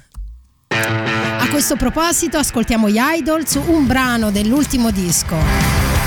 A 0.68 1.48
questo 1.48 1.76
proposito 1.76 2.36
ascoltiamo 2.36 2.90
gli 2.90 2.98
Idols, 2.98 3.58
un 3.66 3.86
brano 3.86 4.30
dell'ultimo 4.30 4.90
disco. 4.90 6.01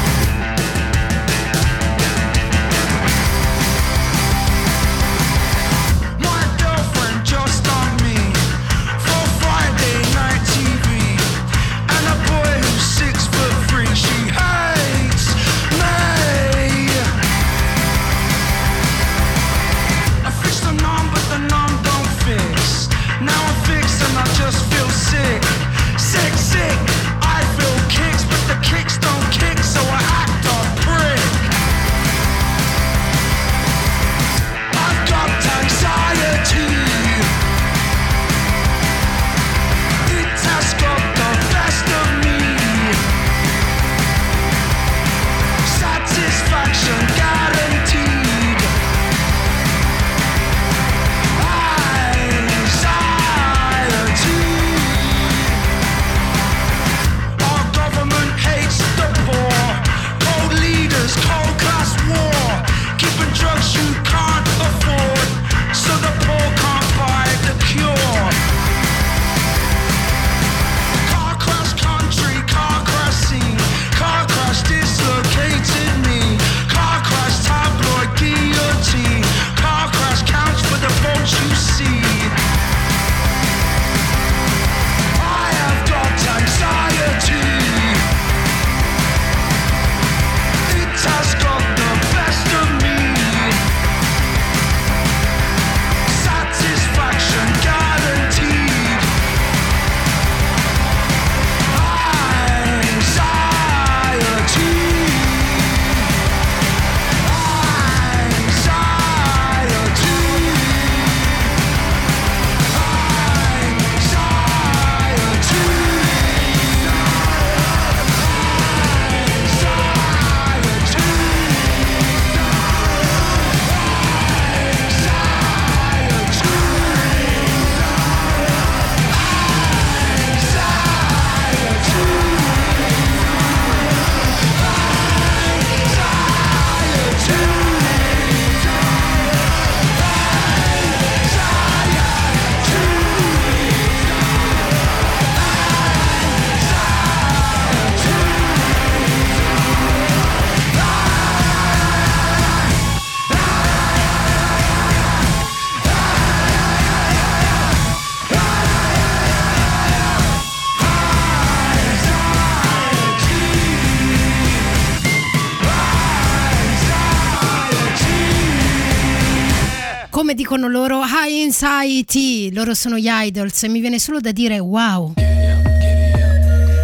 dicono 170.55 170.67
loro 170.69 171.01
High 171.03 171.43
Anxiety, 171.43 172.53
loro 172.53 172.73
sono 172.73 172.97
gli 172.97 173.09
idols 173.09 173.63
e 173.63 173.67
mi 173.67 173.81
viene 173.81 173.99
solo 173.99 174.21
da 174.21 174.31
dire 174.31 174.57
wow. 174.57 175.13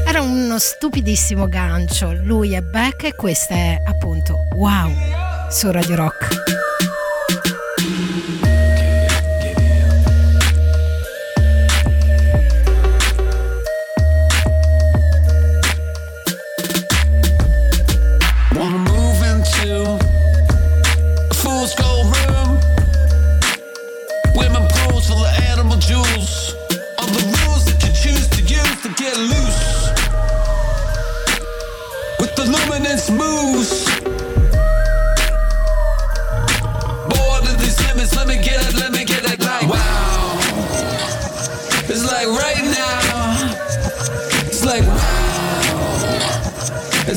Era 0.06 0.22
uno 0.22 0.58
stupidissimo 0.60 1.48
gancio, 1.48 2.12
lui 2.12 2.54
è 2.54 2.62
back 2.62 3.06
e 3.06 3.16
questa 3.16 3.54
è 3.54 3.82
appunto 3.88 4.36
wow 4.56 4.92
su 5.50 5.72
Radio 5.72 5.96
Rock. 5.96 6.51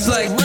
like 0.08 0.43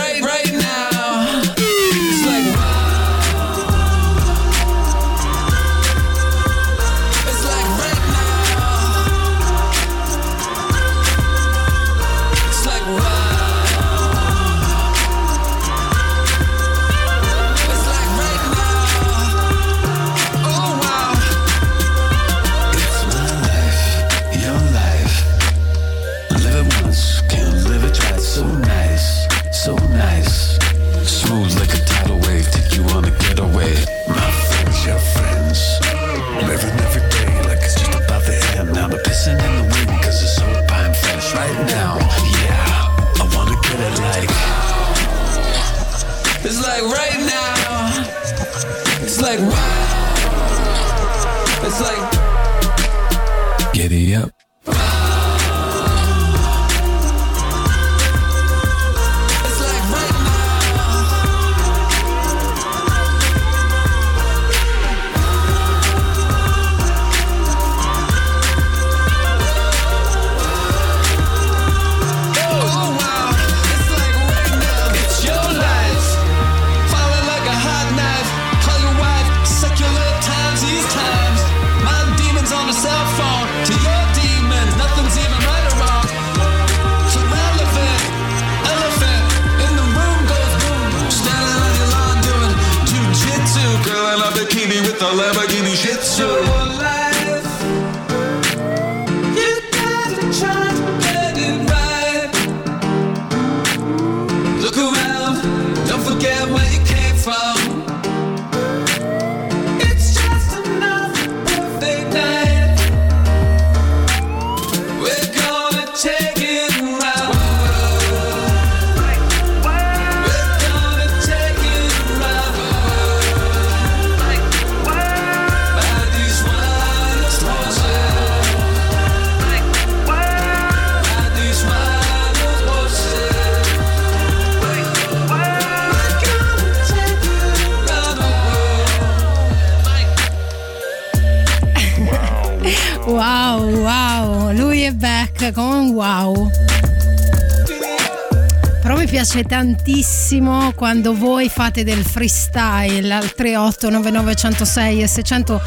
piace 149.32 149.44
tantissimo 149.44 150.72
quando 150.74 151.14
voi 151.14 151.50
fate 151.50 151.84
del 151.84 152.04
freestyle 152.04 153.14
al 153.14 153.32
3899 153.32 154.36
106 154.36 155.02
e 155.04 155.08
600 155.08 155.62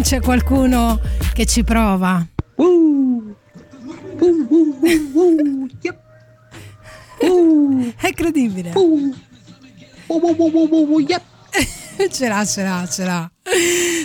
c'è 0.00 0.20
qualcuno 0.20 0.98
che 1.34 1.44
ci 1.44 1.62
prova. 1.64 2.26
È 8.00 8.12
credibile. 8.14 8.72
ce 12.10 12.28
l'ha, 12.28 12.44
ce 12.46 12.62
l'ha, 12.62 12.88
ce 12.90 13.04
l'ha. 13.04 13.30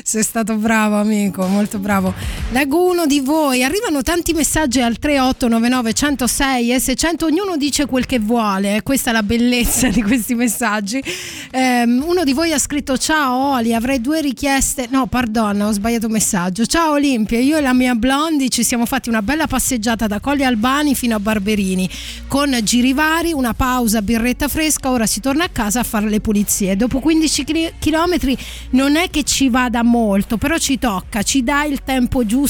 Sei 0.04 0.24
stato 0.24 0.58
bravo 0.58 0.96
amico, 0.98 1.46
molto 1.46 1.80
bravo. 1.80 2.14
Leggo 2.54 2.88
uno 2.88 3.08
di 3.08 3.20
voi, 3.20 3.64
arrivano 3.64 4.04
tanti 4.04 4.32
messaggi 4.32 4.80
al 4.80 5.00
3899 5.00 5.94
106 5.94 6.72
e 6.72 6.80
600, 6.80 7.26
ognuno 7.26 7.58
dice 7.58 7.88
quel 7.88 8.06
che 8.06 8.20
vuole, 8.20 8.84
questa 8.84 9.10
è 9.10 9.14
la 9.14 9.24
bellezza 9.24 9.88
di 9.88 10.04
questi 10.04 10.36
messaggi. 10.36 11.04
Ehm, 11.50 12.04
uno 12.06 12.24
di 12.24 12.32
voi 12.32 12.54
ha 12.54 12.60
scritto 12.60 12.96
ciao 12.96 13.54
Oli, 13.54 13.74
avrei 13.74 14.02
due 14.02 14.22
richieste, 14.22 14.86
no 14.92 15.08
pardon, 15.08 15.62
ho 15.62 15.72
sbagliato 15.72 16.10
messaggio. 16.10 16.68
Ciao 16.68 16.92
Olimpia, 16.92 17.40
io 17.40 17.58
e 17.58 17.62
la 17.62 17.74
mia 17.74 17.96
Blondi 17.96 18.52
ci 18.52 18.64
siamo 18.64 18.86
fatti 18.86 19.10
una 19.10 19.24
bella 19.24 19.48
passeggiata 19.48 20.06
da 20.06 20.20
Colli 20.20 20.46
Albani 20.46 20.94
fino 20.94 21.16
a 21.16 21.20
Barberini, 21.20 21.90
con 22.28 22.56
giri 22.62 22.94
vari, 22.94 23.34
una 23.34 23.56
pausa, 23.56 24.04
birretta 24.04 24.48
fresca, 24.48 24.92
ora 24.92 25.08
si 25.08 25.22
torna 25.22 25.46
a 25.46 25.50
casa 25.50 25.80
a 25.80 25.84
fare 25.84 26.08
le 26.08 26.20
pulizie. 26.20 26.76
Dopo 26.76 27.00
15 27.00 27.46
km 27.80 28.36
non 28.72 28.96
è 28.96 29.10
che 29.10 29.24
ci 29.24 29.50
vada 29.50 29.82
molto, 29.82 30.38
però 30.38 30.60
ci 30.60 30.78
tocca, 30.78 31.24
ci 31.24 31.44
dai 31.44 31.72
il 31.72 31.82
tempo 31.84 32.24
giusto, 32.24 32.42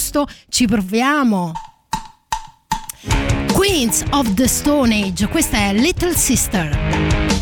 ci 0.50 0.66
proviamo. 0.66 1.52
Queens 3.54 4.04
of 4.12 4.34
the 4.34 4.48
Stone 4.48 4.94
Age, 4.94 5.28
questa 5.28 5.58
è 5.58 5.74
Little 5.74 6.16
Sister. 6.16 7.33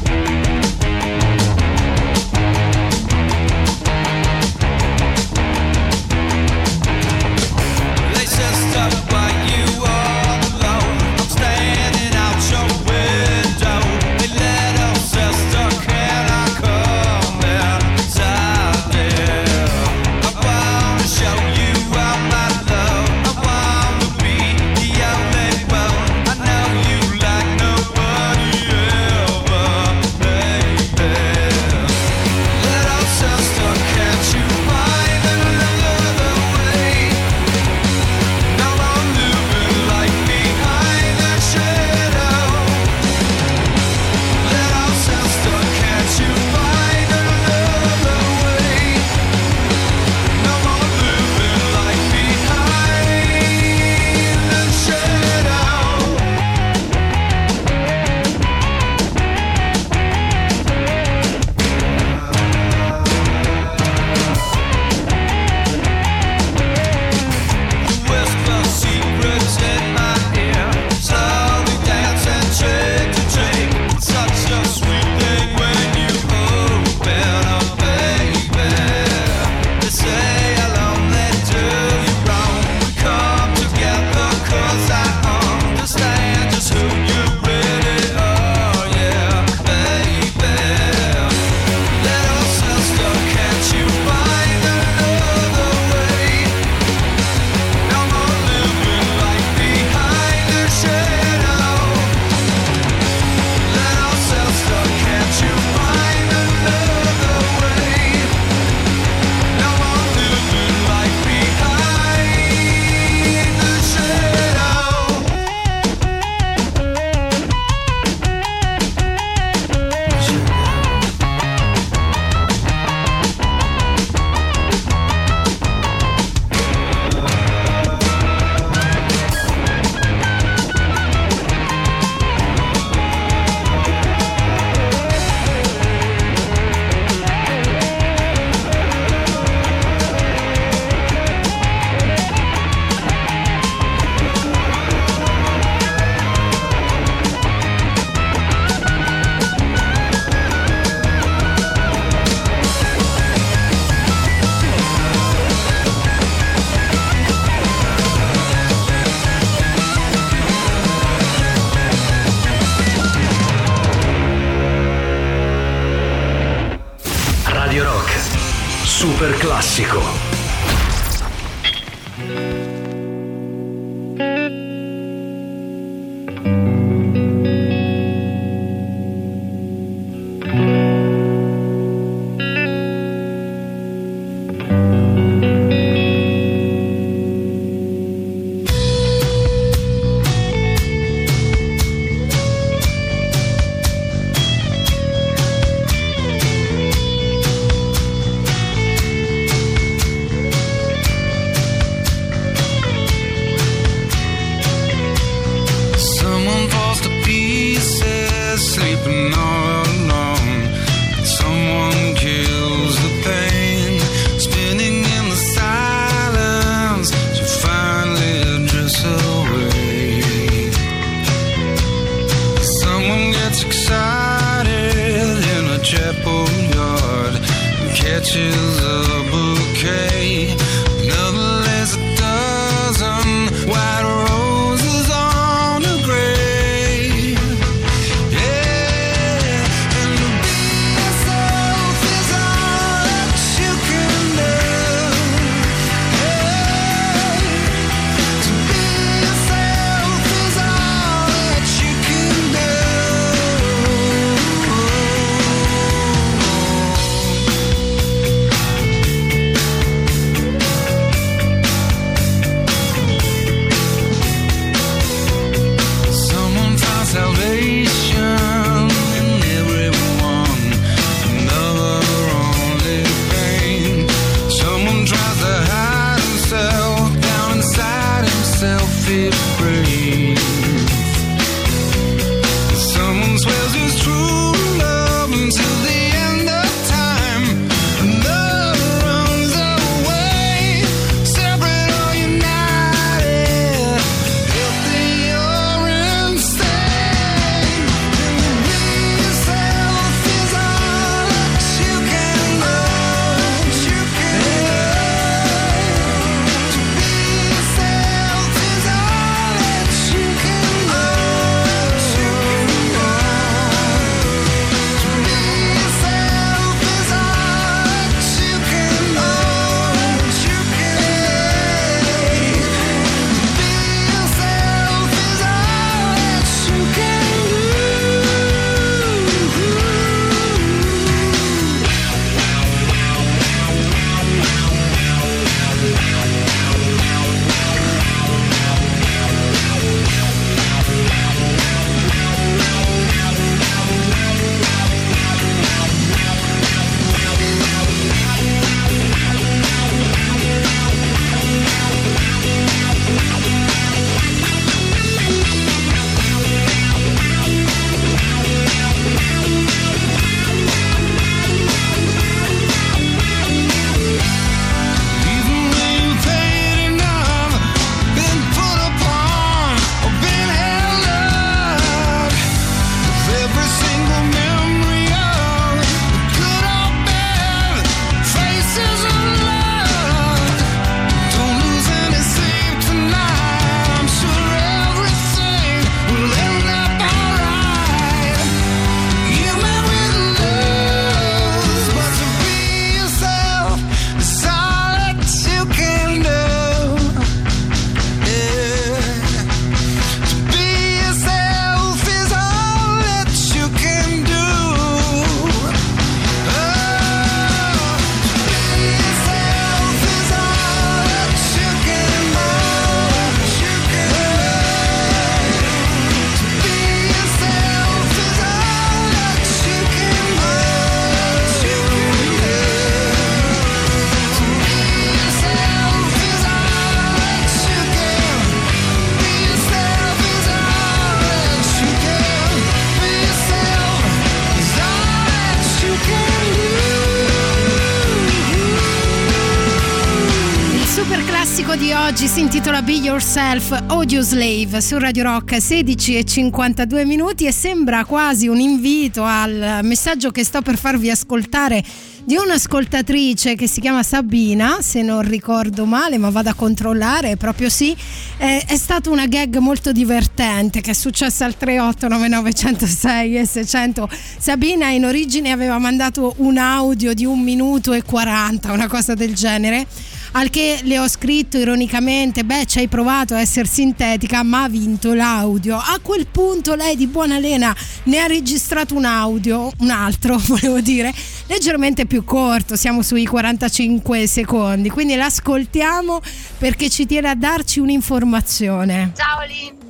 Be 442.83 442.93
Yourself 442.93 443.71
Audio 443.87 444.21
Slave 444.21 444.81
su 444.81 444.97
Radio 444.97 445.23
Rock 445.23 445.61
16 445.61 446.17
e 446.17 446.23
52 446.23 447.05
minuti 447.05 447.45
e 447.45 447.51
sembra 447.51 448.05
quasi 448.05 448.47
un 448.47 448.59
invito 448.59 449.23
al 449.23 449.81
messaggio 449.83 450.31
che 450.31 450.43
sto 450.43 450.61
per 450.61 450.77
farvi 450.77 451.09
ascoltare 451.09 451.83
di 452.23 452.35
un'ascoltatrice 452.35 453.55
che 453.55 453.67
si 453.67 453.81
chiama 453.81 454.03
Sabina, 454.03 454.77
se 454.81 455.01
non 455.01 455.21
ricordo 455.21 455.85
male, 455.85 456.17
ma 456.17 456.29
vado 456.29 456.49
a 456.49 456.53
controllare, 456.53 457.37
proprio 457.37 457.69
sì. 457.69 457.95
Eh, 458.37 458.63
è 458.65 458.77
stata 458.77 459.09
una 459.09 459.27
gag 459.27 459.57
molto 459.57 459.91
divertente 459.91 460.81
che 460.81 460.91
è 460.91 460.93
successa 460.95 461.45
al 461.45 461.57
3899 461.57 463.39
e 463.39 463.45
600. 463.45 464.09
Sabina 464.37 464.89
in 464.89 465.05
origine 465.05 465.51
aveva 465.51 465.77
mandato 465.77 466.33
un 466.37 466.57
audio 466.57 467.13
di 467.13 467.25
un 467.25 467.41
minuto 467.41 467.93
e 467.93 468.03
40, 468.03 468.71
una 468.71 468.87
cosa 468.87 469.13
del 469.13 469.33
genere. 469.33 469.85
Al 470.33 470.49
che 470.49 470.79
le 470.83 470.97
ho 470.97 471.07
scritto 471.07 471.57
ironicamente: 471.57 472.43
Beh, 472.43 472.65
ci 472.65 472.79
hai 472.79 472.87
provato 472.87 473.33
a 473.33 473.41
essere 473.41 473.67
sintetica, 473.67 474.43
ma 474.43 474.63
ha 474.63 474.69
vinto 474.69 475.13
l'audio. 475.13 475.75
A 475.75 475.99
quel 476.01 476.27
punto 476.27 476.75
lei 476.75 476.95
di 476.95 477.07
buona 477.07 477.37
lena 477.37 477.75
ne 478.03 478.17
ha 478.17 478.27
registrato 478.27 478.95
un 478.95 479.05
audio, 479.05 479.71
un 479.79 479.89
altro 479.89 480.37
volevo 480.47 480.79
dire, 480.79 481.13
leggermente 481.47 482.05
più 482.05 482.23
corto, 482.23 482.75
siamo 482.75 483.01
sui 483.01 483.25
45 483.25 484.27
secondi. 484.27 484.89
Quindi 484.89 485.15
l'ascoltiamo 485.15 486.21
perché 486.57 486.89
ci 486.89 487.05
tiene 487.05 487.29
a 487.29 487.35
darci 487.35 487.79
un'informazione. 487.79 489.11
Ciao 489.15 489.39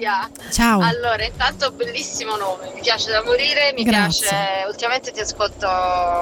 Olimpia! 0.02 0.30
Ciao. 0.52 0.82
Allora, 0.82 1.24
intanto 1.24 1.72
bellissimo 1.72 2.36
nome, 2.36 2.72
mi 2.74 2.82
piace 2.82 3.12
da 3.12 3.24
morire, 3.24 3.72
mi 3.76 3.84
Grazie. 3.84 4.28
piace, 4.28 4.66
ultimamente 4.68 5.12
ti 5.12 5.20
ascolto 5.20 5.68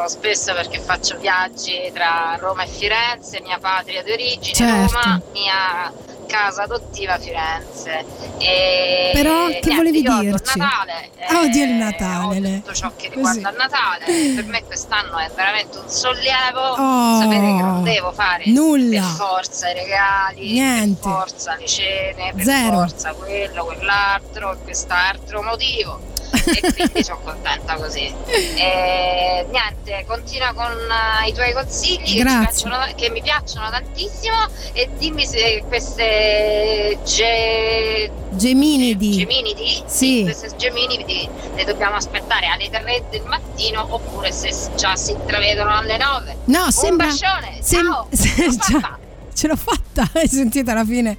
spesso 0.07 0.53
perché 0.53 0.79
faccio 0.79 1.17
viaggi 1.17 1.89
tra 1.93 2.35
Roma 2.39 2.63
e 2.63 2.67
Firenze, 2.67 3.39
mia 3.41 3.57
patria 3.57 4.03
di 4.03 4.11
origine 4.11 4.53
Certo. 4.53 4.93
Roma, 4.93 5.21
mia 5.31 5.93
casa 6.29 6.63
adottiva 6.63 7.17
Firenze. 7.17 8.05
E 8.37 9.09
Però 9.13 9.45
che 9.47 9.49
niente, 9.51 9.75
volevi 9.75 10.01
dirci? 10.01 10.21
Il 10.21 10.57
Natale, 10.61 11.09
Ah, 11.27 11.39
odio 11.41 11.63
il 11.63 11.69
eh, 11.69 11.73
Natale, 11.73 12.53
tutto 12.61 12.73
ciò 12.73 12.91
che 12.95 13.09
Così. 13.11 13.15
riguarda 13.15 13.49
il 13.49 13.55
Natale, 13.57 14.05
per 14.35 14.45
me 14.45 14.63
quest'anno 14.63 15.17
è 15.17 15.29
veramente 15.35 15.77
un 15.79 15.89
sollievo 15.89 16.59
Oh, 16.77 17.19
sapere 17.21 17.39
che 17.55 17.61
non 17.61 17.83
devo 17.83 18.11
fare 18.11 18.43
nulla. 18.47 19.01
per 19.01 19.09
forza 19.09 19.69
i 19.69 19.73
regali, 19.73 20.51
Niente. 20.53 20.99
per 21.01 21.11
forza 21.11 21.55
le 21.55 21.65
cene, 21.65 22.33
per 22.35 22.43
Zero. 22.45 22.71
forza 22.77 23.13
quello, 23.13 23.65
quell'altro, 23.65 24.57
quest'altro 24.63 25.41
motivo. 25.43 25.99
E 26.31 26.73
quindi 26.73 27.03
sono 27.03 27.19
contenta 27.23 27.75
così. 27.75 28.13
E, 28.27 29.45
niente, 29.49 30.05
continua 30.07 30.53
con 30.53 30.71
eh, 30.71 31.27
i 31.29 31.33
tuoi 31.33 31.53
consigli 31.53 32.15
che, 32.17 32.19
Grazie. 32.23 32.39
piacciono, 32.69 32.93
che 32.95 33.09
mi 33.09 33.21
piacciono 33.21 33.69
tantissimo 33.69 34.35
e 34.73 34.89
dimmi 34.97 35.25
se 35.25 35.63
queste 35.67 36.99
ge- 37.05 38.11
Geminidi. 38.31 39.11
Geminidi, 39.17 39.83
Sì. 39.85 40.21
queste 40.23 40.55
Geminidi 40.55 41.27
le 41.55 41.63
dobbiamo 41.65 41.95
aspettare 41.95 42.47
alle 42.47 42.69
3 42.69 43.03
del 43.09 43.23
mattino 43.25 43.85
oppure 43.89 44.31
se 44.31 44.51
già 44.75 44.95
si 44.95 45.11
intravedono 45.11 45.75
alle 45.75 45.97
9. 45.97 46.37
No, 46.45 46.65
Un 46.65 46.71
sembra. 46.71 47.07
bacione, 47.07 47.57
sem- 47.61 47.85
ciao! 47.85 48.07
se-. 48.11 49.07
Ce 49.39 49.47
l'ho 49.47 49.55
fatta, 49.55 50.05
hai 50.19 50.27
sentito 50.27 50.69
alla 50.69 50.83
fine? 50.83 51.17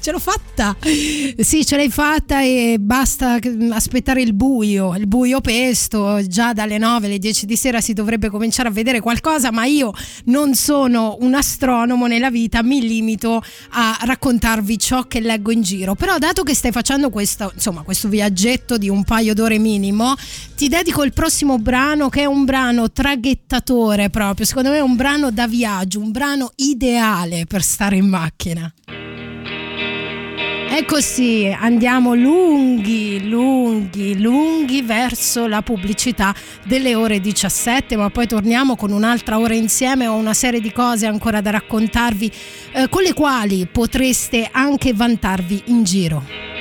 Ce 0.00 0.10
l'ho 0.10 0.18
fatta. 0.18 0.76
Sì, 0.80 1.64
ce 1.64 1.76
l'hai 1.76 1.90
fatta 1.90 2.42
e 2.42 2.76
basta 2.80 3.38
che- 3.38 3.56
aspettare 3.70 4.20
il 4.20 4.32
buio, 4.32 4.96
il 4.96 5.06
buio 5.06 5.40
pesto, 5.40 6.26
già 6.26 6.52
dalle 6.52 6.76
9 6.76 7.06
alle 7.06 7.18
10 7.20 7.46
di 7.46 7.54
sera 7.54 7.80
si 7.80 7.92
dovrebbe 7.92 8.30
cominciare 8.30 8.68
a 8.68 8.72
vedere 8.72 8.98
qualcosa, 8.98 9.52
ma 9.52 9.64
io 9.64 9.92
non 10.24 10.56
sono 10.56 11.18
un 11.20 11.34
astronomo 11.34 12.08
nella 12.08 12.30
vita, 12.30 12.64
mi 12.64 12.80
limito 12.80 13.40
a 13.70 13.96
raccontarvi 14.00 14.76
ciò 14.76 15.04
che 15.04 15.20
leggo 15.20 15.52
in 15.52 15.62
giro. 15.62 15.94
Però 15.94 16.18
dato 16.18 16.42
che 16.42 16.54
stai 16.54 16.72
facendo 16.72 17.10
questo, 17.10 17.52
insomma, 17.54 17.82
questo 17.82 18.08
viaggetto 18.08 18.76
di 18.76 18.88
un 18.88 19.04
paio 19.04 19.34
d'ore 19.34 19.58
minimo, 19.58 20.14
ti 20.56 20.66
dedico 20.66 21.04
il 21.04 21.12
prossimo 21.12 21.58
brano 21.58 22.08
che 22.08 22.22
è 22.22 22.24
un 22.24 22.44
brano 22.44 22.90
traghettatore 22.90 24.10
proprio, 24.10 24.44
secondo 24.44 24.70
me 24.70 24.78
è 24.78 24.80
un 24.80 24.96
brano 24.96 25.30
da 25.30 25.46
viaggio, 25.46 26.00
un 26.00 26.10
brano 26.10 26.50
ideale 26.56 27.34
per 27.44 27.62
stare 27.62 27.96
in 27.96 28.08
macchina. 28.08 28.72
E 30.68 30.84
così 30.84 31.50
andiamo 31.58 32.14
lunghi, 32.14 33.26
lunghi, 33.26 34.20
lunghi 34.20 34.82
verso 34.82 35.46
la 35.46 35.62
pubblicità 35.62 36.34
delle 36.64 36.94
ore 36.94 37.18
17, 37.18 37.96
ma 37.96 38.10
poi 38.10 38.26
torniamo 38.26 38.76
con 38.76 38.92
un'altra 38.92 39.38
ora 39.38 39.54
insieme. 39.54 40.06
Ho 40.06 40.16
una 40.16 40.34
serie 40.34 40.60
di 40.60 40.72
cose 40.72 41.06
ancora 41.06 41.40
da 41.40 41.50
raccontarvi, 41.50 42.30
eh, 42.72 42.88
con 42.90 43.02
le 43.02 43.14
quali 43.14 43.66
potreste 43.66 44.48
anche 44.52 44.92
vantarvi 44.92 45.62
in 45.66 45.82
giro. 45.82 46.55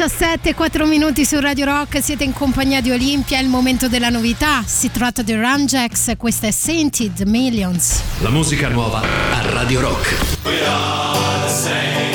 17, 0.00 0.54
4 0.54 0.86
minuti 0.86 1.26
su 1.26 1.38
Radio 1.40 1.66
Rock, 1.66 2.02
siete 2.02 2.24
in 2.24 2.32
compagnia 2.32 2.80
di 2.80 2.90
Olimpia, 2.90 3.36
è 3.36 3.42
il 3.42 3.48
momento 3.48 3.86
della 3.86 4.08
novità. 4.08 4.62
Si 4.64 4.90
tratta 4.90 5.20
di 5.20 5.34
Ramjax, 5.34 6.16
questa 6.16 6.46
è 6.46 6.50
Sainted 6.50 7.20
Millions. 7.26 8.00
La 8.20 8.30
musica 8.30 8.68
nuova 8.68 9.02
a 9.02 9.50
Radio 9.52 9.80
Rock. 9.80 10.14
Sleep 11.46 12.09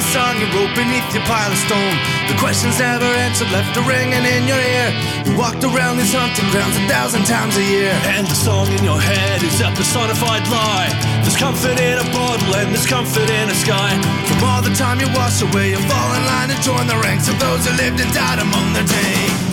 A 0.00 0.02
song 0.16 0.40
you 0.40 0.48
wrote 0.56 0.72
beneath 0.74 1.12
your 1.12 1.22
pile 1.28 1.52
of 1.52 1.58
stone. 1.58 1.92
The 2.24 2.32
questions 2.40 2.78
never 2.78 3.04
answered, 3.04 3.52
left 3.52 3.76
a 3.76 3.82
ringing 3.82 4.24
in 4.24 4.48
your 4.48 4.56
ear. 4.56 4.88
You 5.28 5.36
walked 5.36 5.62
around 5.62 5.98
these 5.98 6.14
haunted 6.16 6.48
grounds 6.48 6.74
a 6.80 6.88
thousand 6.88 7.28
times 7.28 7.54
a 7.58 7.62
year. 7.62 7.92
And 8.16 8.26
the 8.26 8.34
song 8.34 8.72
in 8.72 8.82
your 8.82 8.98
head 8.98 9.42
is 9.42 9.60
a 9.60 9.68
personified 9.76 10.48
lie. 10.48 10.88
There's 11.20 11.36
comfort 11.36 11.78
in 11.78 11.98
a 12.00 12.08
bottle 12.16 12.56
and 12.56 12.72
there's 12.72 12.86
comfort 12.86 13.28
in 13.28 13.50
a 13.50 13.54
sky. 13.54 13.92
From 14.24 14.40
all 14.48 14.62
the 14.62 14.72
time 14.72 15.00
you 15.00 15.08
wash 15.12 15.42
away, 15.42 15.76
you 15.76 15.80
fall 15.84 16.10
in 16.16 16.24
line 16.24 16.48
and 16.48 16.62
join 16.64 16.86
the 16.86 16.96
ranks 17.04 17.28
of 17.28 17.38
those 17.38 17.68
who 17.68 17.76
lived 17.76 18.00
and 18.00 18.10
died 18.14 18.38
among 18.38 18.72
their 18.72 18.88
day. 18.88 19.49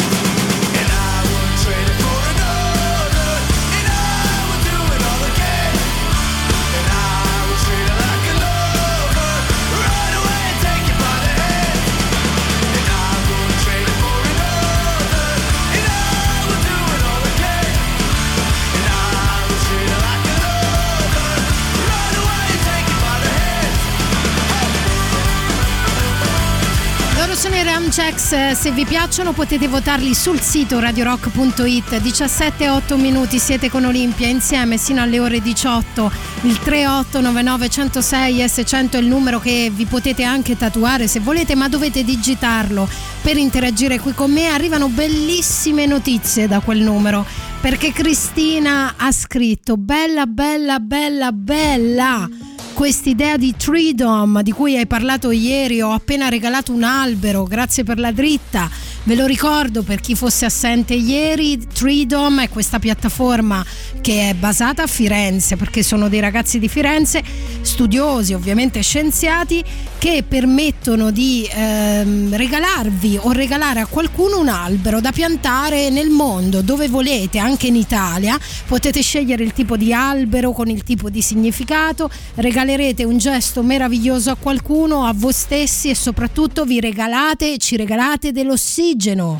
Ramjax, 27.97 28.31
eh, 28.33 28.53
se 28.53 28.71
vi 28.71 28.85
piacciono 28.85 29.33
potete 29.33 29.67
votarli 29.67 30.13
sul 30.13 30.39
sito 30.39 30.79
radiorock.it 30.79 31.99
17 31.99 32.69
8 32.69 32.95
minuti 32.95 33.39
siete 33.39 33.71
con 33.71 33.85
Olimpia 33.85 34.27
insieme 34.27 34.77
sino 34.77 35.01
alle 35.01 35.19
ore 35.19 35.41
18 35.41 36.11
il 36.43 36.59
3899 36.59 37.69
106 37.69 38.35
S100 38.37 38.91
è 38.91 38.97
il 38.97 39.07
numero 39.07 39.39
che 39.39 39.71
vi 39.73 39.85
potete 39.85 40.23
anche 40.23 40.55
tatuare 40.55 41.07
se 41.07 41.21
volete 41.21 41.55
ma 41.55 41.69
dovete 41.69 42.03
digitarlo 42.03 42.87
per 43.23 43.35
interagire 43.35 43.99
qui 43.99 44.13
con 44.13 44.31
me. 44.31 44.49
Arrivano 44.49 44.89
bellissime 44.89 45.87
notizie 45.87 46.47
da 46.47 46.59
quel 46.59 46.81
numero 46.81 47.25
perché 47.59 47.91
Cristina 47.91 48.93
ha 48.95 49.11
scritto 49.11 49.75
bella 49.75 50.27
bella 50.27 50.79
bella 50.79 51.31
bella 51.31 52.29
quest'idea 52.77 53.37
di 53.37 53.55
Freedom 53.57 54.43
di 54.43 54.51
cui 54.51 54.77
hai 54.77 54.85
parlato 54.85 55.31
ieri, 55.31 55.81
ho 55.81 55.93
appena 55.93 56.29
regalato 56.29 56.71
un 56.71 56.83
albero, 56.83 57.43
grazie 57.45 57.83
per 57.83 57.97
la 57.97 58.11
dritta. 58.11 58.69
Ve 59.07 59.15
lo 59.15 59.25
ricordo 59.25 59.83
per 59.83 60.01
chi 60.01 60.15
fosse 60.15 60.43
assente 60.43 60.93
ieri, 60.93 61.57
Freedom 61.71 62.41
è 62.41 62.49
questa 62.49 62.77
piattaforma 62.77 63.65
che 64.01 64.31
è 64.31 64.33
basata 64.33 64.83
a 64.83 64.87
Firenze, 64.87 65.55
perché 65.55 65.81
sono 65.81 66.09
dei 66.09 66.19
ragazzi 66.19 66.59
di 66.59 66.67
Firenze, 66.67 67.23
studiosi, 67.61 68.33
ovviamente 68.33 68.81
scienziati, 68.81 69.63
che 69.97 70.25
permettono 70.27 71.11
di 71.11 71.47
ehm, 71.49 72.35
regalarvi 72.35 73.17
o 73.21 73.31
regalare 73.31 73.79
a 73.79 73.85
qualcuno 73.85 74.39
un 74.39 74.49
albero 74.49 74.99
da 74.99 75.13
piantare 75.13 75.89
nel 75.89 76.09
mondo, 76.09 76.61
dove 76.61 76.89
volete, 76.89 77.39
anche 77.39 77.67
in 77.67 77.77
Italia. 77.77 78.37
Potete 78.67 79.01
scegliere 79.01 79.41
il 79.41 79.53
tipo 79.53 79.77
di 79.77 79.93
albero 79.93 80.51
con 80.51 80.67
il 80.67 80.83
tipo 80.83 81.09
di 81.09 81.21
significato, 81.21 82.09
regalerete 82.35 83.05
un 83.05 83.17
gesto 83.17 83.63
meraviglioso 83.63 84.31
a 84.31 84.35
qualcuno, 84.35 85.05
a 85.05 85.13
voi 85.15 85.31
stessi 85.31 85.89
e 85.89 85.95
soprattutto 85.95 86.65
vi 86.65 86.81
regalate, 86.81 87.57
ci 87.57 87.77
regalate 87.77 88.33
dell'ossigeno 88.33 88.95
ossigeno. 88.97 89.39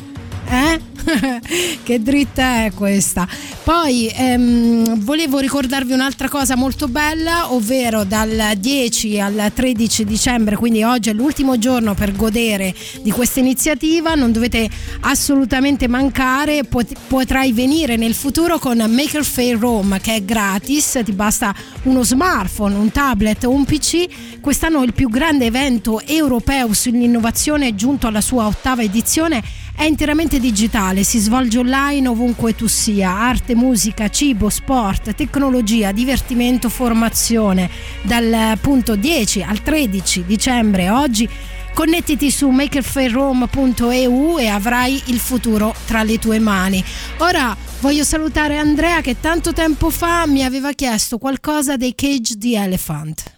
Eh? 0.50 0.80
che 1.82 2.02
dritta 2.02 2.64
è 2.64 2.72
questa? 2.74 3.26
Poi 3.62 4.10
ehm, 4.14 5.04
volevo 5.04 5.38
ricordarvi 5.38 5.92
un'altra 5.92 6.28
cosa 6.28 6.56
molto 6.56 6.88
bella, 6.88 7.52
ovvero 7.52 8.04
dal 8.04 8.54
10 8.56 9.20
al 9.20 9.52
13 9.54 10.04
dicembre, 10.04 10.56
quindi 10.56 10.82
oggi 10.82 11.10
è 11.10 11.12
l'ultimo 11.12 11.58
giorno 11.58 11.94
per 11.94 12.14
godere 12.14 12.74
di 13.02 13.10
questa 13.10 13.40
iniziativa, 13.40 14.14
non 14.14 14.32
dovete 14.32 14.68
assolutamente 15.00 15.86
mancare, 15.86 16.64
pot- 16.64 16.94
potrai 17.06 17.52
venire 17.52 17.96
nel 17.96 18.14
futuro 18.14 18.58
con 18.58 18.78
Maker 18.78 19.24
Fair 19.24 19.58
Rome 19.58 20.00
che 20.00 20.16
è 20.16 20.24
gratis, 20.24 21.00
ti 21.04 21.12
basta 21.12 21.54
uno 21.84 22.02
smartphone, 22.02 22.74
un 22.74 22.90
tablet 22.90 23.44
o 23.44 23.50
un 23.50 23.64
PC. 23.64 24.40
Quest'anno 24.40 24.82
il 24.82 24.94
più 24.94 25.08
grande 25.10 25.46
evento 25.46 26.00
europeo 26.06 26.72
sull'innovazione 26.72 27.68
è 27.68 27.74
giunto 27.74 28.06
alla 28.06 28.20
sua 28.20 28.46
ottava 28.46 28.82
edizione 28.82 29.42
è 29.78 29.84
interamente 29.84 30.40
digitale, 30.40 31.04
si 31.04 31.20
svolge 31.20 31.58
online 31.58 32.08
ovunque 32.08 32.56
tu 32.56 32.66
sia, 32.66 33.12
arte, 33.12 33.54
musica, 33.54 34.08
cibo, 34.10 34.48
sport, 34.48 35.14
tecnologia, 35.14 35.92
divertimento, 35.92 36.68
formazione. 36.68 37.70
Dal 38.02 38.58
punto 38.60 38.96
10 38.96 39.42
al 39.44 39.62
13 39.62 40.24
dicembre 40.26 40.90
oggi 40.90 41.28
Connettiti 41.78 42.32
su 42.32 42.48
makerfairrome.eu 42.48 44.38
e 44.40 44.48
avrai 44.48 45.00
il 45.06 45.20
futuro 45.20 45.72
tra 45.86 46.02
le 46.02 46.18
tue 46.18 46.40
mani. 46.40 46.82
Ora 47.18 47.56
voglio 47.78 48.02
salutare 48.02 48.58
Andrea 48.58 49.00
che 49.00 49.20
tanto 49.20 49.52
tempo 49.52 49.88
fa 49.88 50.26
mi 50.26 50.42
aveva 50.42 50.72
chiesto 50.72 51.18
qualcosa 51.18 51.76
dei 51.76 51.94
Cage 51.94 52.36
the 52.36 52.60
Elephant. 52.60 53.32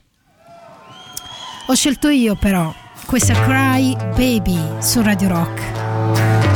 Ho 1.66 1.74
scelto 1.74 2.08
io 2.08 2.34
però 2.34 2.74
questa 3.04 3.34
Cry 3.44 3.94
Baby 4.16 4.58
su 4.80 5.02
Radio 5.02 5.28
Rock. 5.28 5.89
Bye. 6.00 6.49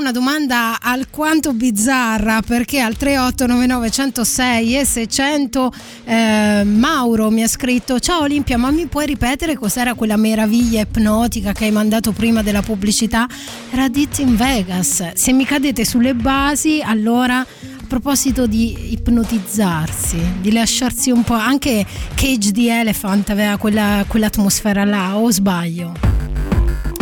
una 0.00 0.12
domanda 0.12 0.80
alquanto 0.80 1.52
bizzarra 1.52 2.40
perché 2.40 2.80
al 2.80 2.96
3899 2.96 3.90
106 3.90 4.78
e 4.78 4.84
600 4.86 5.72
eh, 6.04 6.62
Mauro 6.64 7.30
mi 7.30 7.42
ha 7.42 7.48
scritto 7.48 8.00
ciao 8.00 8.22
Olimpia 8.22 8.56
ma 8.56 8.70
mi 8.70 8.86
puoi 8.86 9.04
ripetere 9.04 9.56
cos'era 9.56 9.92
quella 9.92 10.16
meraviglia 10.16 10.80
ipnotica 10.80 11.52
che 11.52 11.66
hai 11.66 11.70
mandato 11.70 12.12
prima 12.12 12.42
della 12.42 12.62
pubblicità? 12.62 13.28
Era 13.70 13.88
Ditt 13.88 14.20
in 14.20 14.36
Vegas, 14.36 15.12
se 15.12 15.32
mi 15.32 15.44
cadete 15.44 15.84
sulle 15.84 16.14
basi 16.14 16.80
allora 16.82 17.40
a 17.40 17.46
proposito 17.86 18.46
di 18.46 18.92
ipnotizzarsi, 18.92 20.18
di 20.40 20.50
lasciarsi 20.50 21.10
un 21.10 21.24
po'. 21.24 21.34
Anche 21.34 21.84
Cage 22.14 22.52
di 22.52 22.68
Elephant 22.68 23.28
aveva 23.28 23.58
quella, 23.58 24.04
quell'atmosfera 24.08 24.84
là, 24.84 25.16
o 25.18 25.30
sbaglio? 25.30 25.92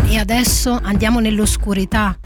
E 0.09 0.19
adesso 0.19 0.79
andiamo 0.83 1.21
nell'oscurità 1.21 2.19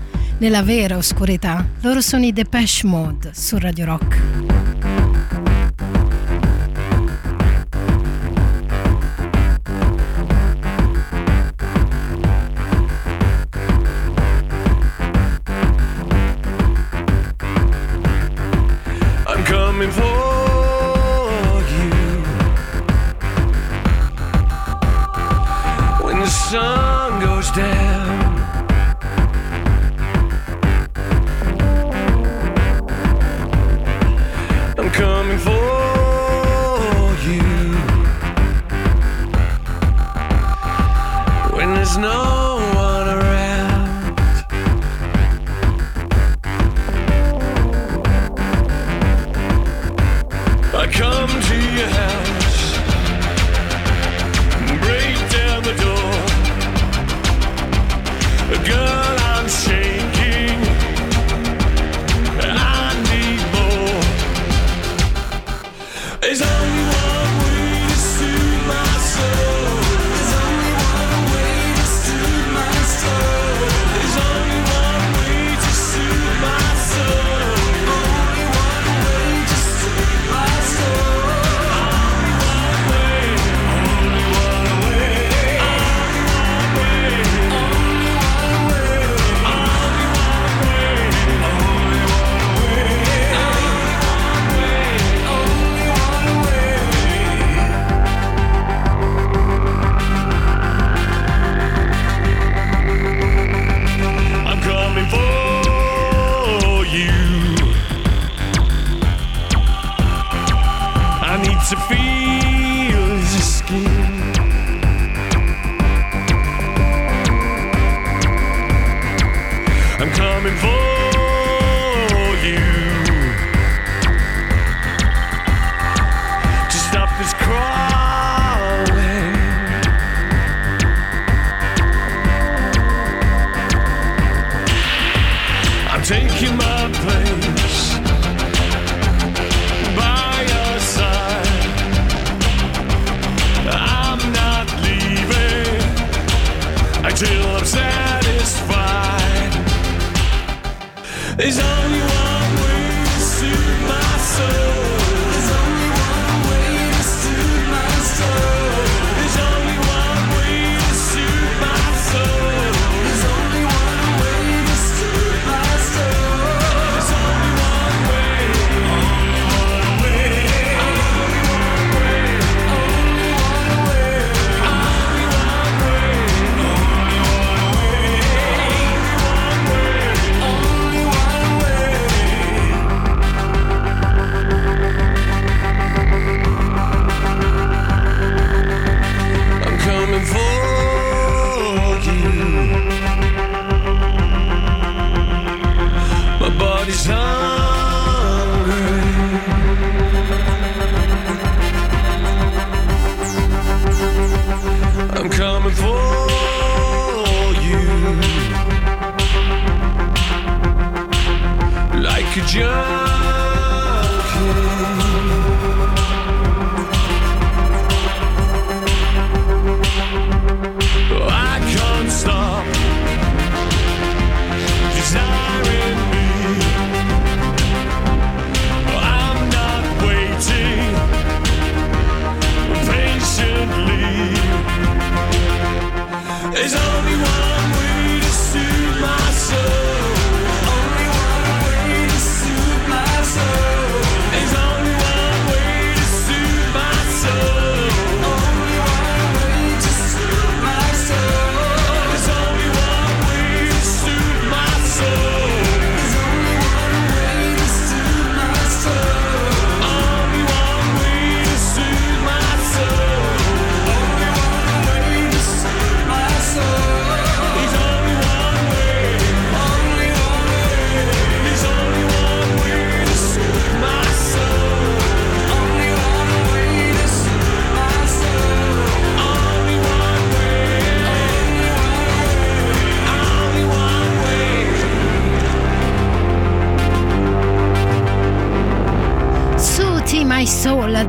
nella 0.43 0.65
vera 0.65 0.97
oscurità. 0.97 1.65
Loro 1.83 2.01
sono 2.01 2.25
i 2.25 2.33
Depeche 2.33 2.85
Mode 2.85 3.31
su 3.33 3.59
Radio 3.59 3.85
Rock. 3.85 4.82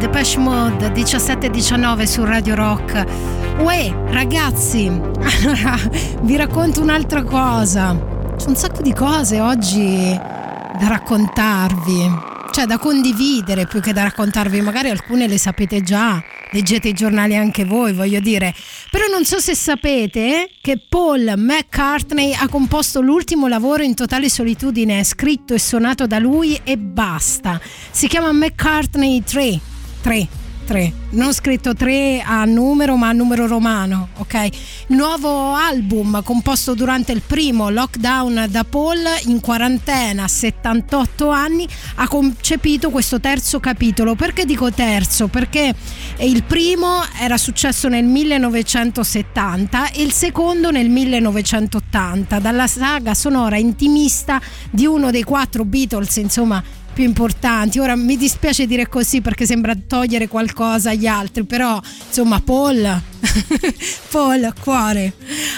Depeche 0.04 0.38
Mode 0.38 0.92
17-19 0.92 2.04
su 2.04 2.26
Radio 2.26 2.56
Rock. 2.56 3.06
Uè, 3.60 3.90
ragazzi, 4.10 4.88
allora 4.92 5.80
vi 6.24 6.36
racconto 6.36 6.82
un'altra 6.82 7.24
cosa. 7.24 7.98
C'è 8.36 8.48
un 8.50 8.56
sacco 8.58 8.82
di 8.82 8.92
cose 8.92 9.40
oggi 9.40 10.12
da 10.14 10.88
raccontarvi, 10.90 12.12
cioè 12.52 12.66
da 12.66 12.78
condividere 12.80 13.66
più 13.66 13.80
che 13.80 13.94
da 13.94 14.04
raccontarvi. 14.04 14.60
Magari 14.60 14.90
alcune 14.90 15.26
le 15.26 15.38
sapete 15.38 15.82
già, 15.82 16.22
leggete 16.52 16.90
i 16.90 16.94
giornali 16.94 17.38
anche 17.38 17.64
voi, 17.64 17.94
voglio 17.94 18.20
dire. 18.20 18.54
Però 18.92 19.06
non 19.08 19.24
so 19.24 19.40
se 19.40 19.56
sapete 19.56 20.50
che 20.60 20.82
Paul 20.86 21.34
McCartney 21.38 22.34
ha 22.34 22.50
composto 22.50 23.00
l'ultimo 23.00 23.48
lavoro 23.48 23.84
in 23.84 23.96
totale 23.96 24.28
solitudine, 24.28 25.06
scritto 25.06 25.54
e 25.54 25.60
suonato 25.60 26.08
da 26.08 26.20
lui 26.20 26.60
e 26.66 26.78
basta. 26.78 27.58
Si 27.90 28.10
chiama 28.10 28.34
McCartney 28.34 29.24
3. 29.24 29.72
3. 30.04 30.28
3. 30.66 30.94
Non 31.12 31.34
scritto 31.34 31.74
3 31.74 32.22
a 32.26 32.44
numero 32.46 32.96
ma 32.96 33.10
a 33.10 33.12
numero 33.12 33.48
romano, 33.48 34.10
ok? 34.18 34.50
Nuovo 34.88 35.54
album 35.54 36.22
composto 36.24 36.74
durante 36.74 37.12
il 37.12 37.22
primo 37.26 37.70
lockdown 37.70 38.48
da 38.50 38.64
Paul 38.64 39.00
in 39.26 39.40
quarantena, 39.40 40.24
a 40.24 40.28
78 40.28 41.30
anni, 41.30 41.68
ha 41.96 42.08
concepito 42.08 42.90
questo 42.90 43.20
terzo 43.20 43.60
capitolo. 43.60 44.16
Perché 44.16 44.46
dico 44.46 44.72
terzo? 44.72 45.28
Perché 45.28 45.74
il 46.20 46.44
primo 46.44 47.02
era 47.20 47.38
successo 47.38 47.88
nel 47.88 48.06
1970 48.06 49.92
e 49.92 50.02
il 50.02 50.12
secondo 50.12 50.72
nel 50.72 50.90
1980, 50.90 52.40
dalla 52.40 52.68
saga 52.68 53.14
sonora 53.14 53.58
intimista 53.58 54.42
di 54.70 54.86
uno 54.86 55.12
dei 55.12 55.24
quattro 55.24 55.64
Beatles, 55.66 56.16
insomma, 56.18 56.62
più 56.94 57.04
importanti. 57.04 57.80
Ora 57.80 57.96
mi 57.96 58.16
dispiace 58.16 58.68
dire 58.68 58.88
così 58.88 59.22
perché 59.22 59.46
sembra 59.46 59.76
togliere 59.76 60.28
qualcosa 60.28 60.92
agli 60.92 61.08
altri, 61.08 61.44
però 61.44 61.82
insomma 62.08 62.40
Paul, 62.40 63.02
Paul, 64.10 64.54
cuore. 64.62 65.14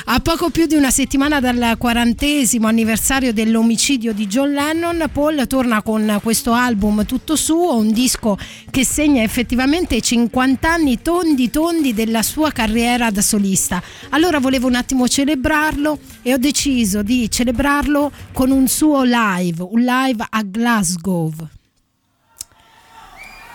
A 0.06 0.20
poco 0.20 0.50
più 0.50 0.66
di 0.66 0.76
una 0.76 0.92
settimana 0.92 1.40
dal 1.40 1.76
quarantesimo 1.78 2.68
anniversario 2.68 3.34
dell'omicidio 3.34 4.14
di 4.14 4.28
John 4.28 4.52
Lennon, 4.52 5.10
Paul 5.12 5.46
torna 5.48 5.82
con 5.82 6.20
questo 6.24 6.54
album 6.54 7.06
tutto 7.06 7.36
suo, 7.36 7.76
un 7.76 7.92
disco 7.92 8.38
che 8.72 8.86
segna 8.86 9.22
effettivamente 9.22 9.96
i 9.96 10.02
50 10.02 10.72
anni 10.72 11.02
tondi 11.02 11.50
tondi 11.50 11.94
della 11.94 12.24
sua 12.24 12.52
carriera 12.52 13.12
da 13.12 13.22
solista. 13.22 13.82
Allora 14.10 14.40
volevo 14.40 14.68
un 14.68 14.76
attimo 14.76 15.08
celebrarlo 15.08 16.00
e 16.22 16.34
ho 16.34 16.38
deciso 16.38 17.04
di 17.04 17.30
celebrarlo 17.30 18.12
con 18.32 18.52
un 18.52 18.68
suo 18.68 19.04
live, 19.04 19.62
un 19.62 19.82
live 19.82 20.26
a 20.30 20.44
Glasgow. 20.44 21.25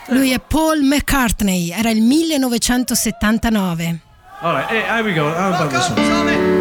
Lui 0.08 0.32
è 0.32 0.40
Paul 0.40 0.82
McCartney, 0.82 1.70
era 1.70 1.90
il 1.90 2.02
1979. 2.02 4.00
All 4.40 4.54
right, 4.54 4.70
hey, 4.70 4.82
here 4.82 5.02
we 5.02 5.12
go. 5.12 6.59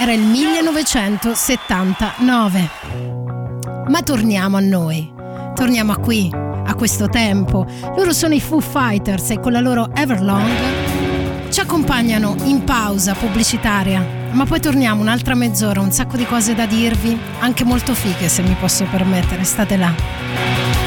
Era 0.00 0.12
il 0.12 0.20
1979. 0.20 2.70
Ma 3.88 4.00
torniamo 4.02 4.56
a 4.56 4.60
noi. 4.60 5.12
Torniamo 5.56 5.90
a 5.90 5.96
qui, 5.96 6.30
a 6.32 6.72
questo 6.76 7.08
tempo. 7.08 7.66
Loro 7.96 8.12
sono 8.12 8.32
i 8.32 8.40
Foo 8.40 8.60
Fighters 8.60 9.30
e 9.30 9.40
con 9.40 9.50
la 9.50 9.58
loro 9.58 9.92
Everlong 9.96 11.50
ci 11.50 11.58
accompagnano 11.58 12.36
in 12.44 12.62
pausa 12.62 13.14
pubblicitaria. 13.14 14.30
Ma 14.30 14.44
poi 14.44 14.60
torniamo 14.60 15.00
un'altra 15.00 15.34
mezz'ora, 15.34 15.80
un 15.80 15.90
sacco 15.90 16.16
di 16.16 16.26
cose 16.26 16.54
da 16.54 16.66
dirvi, 16.66 17.18
anche 17.40 17.64
molto 17.64 17.92
fighe 17.92 18.28
se 18.28 18.42
mi 18.42 18.54
posso 18.60 18.84
permettere. 18.84 19.42
State 19.42 19.76
là. 19.76 20.77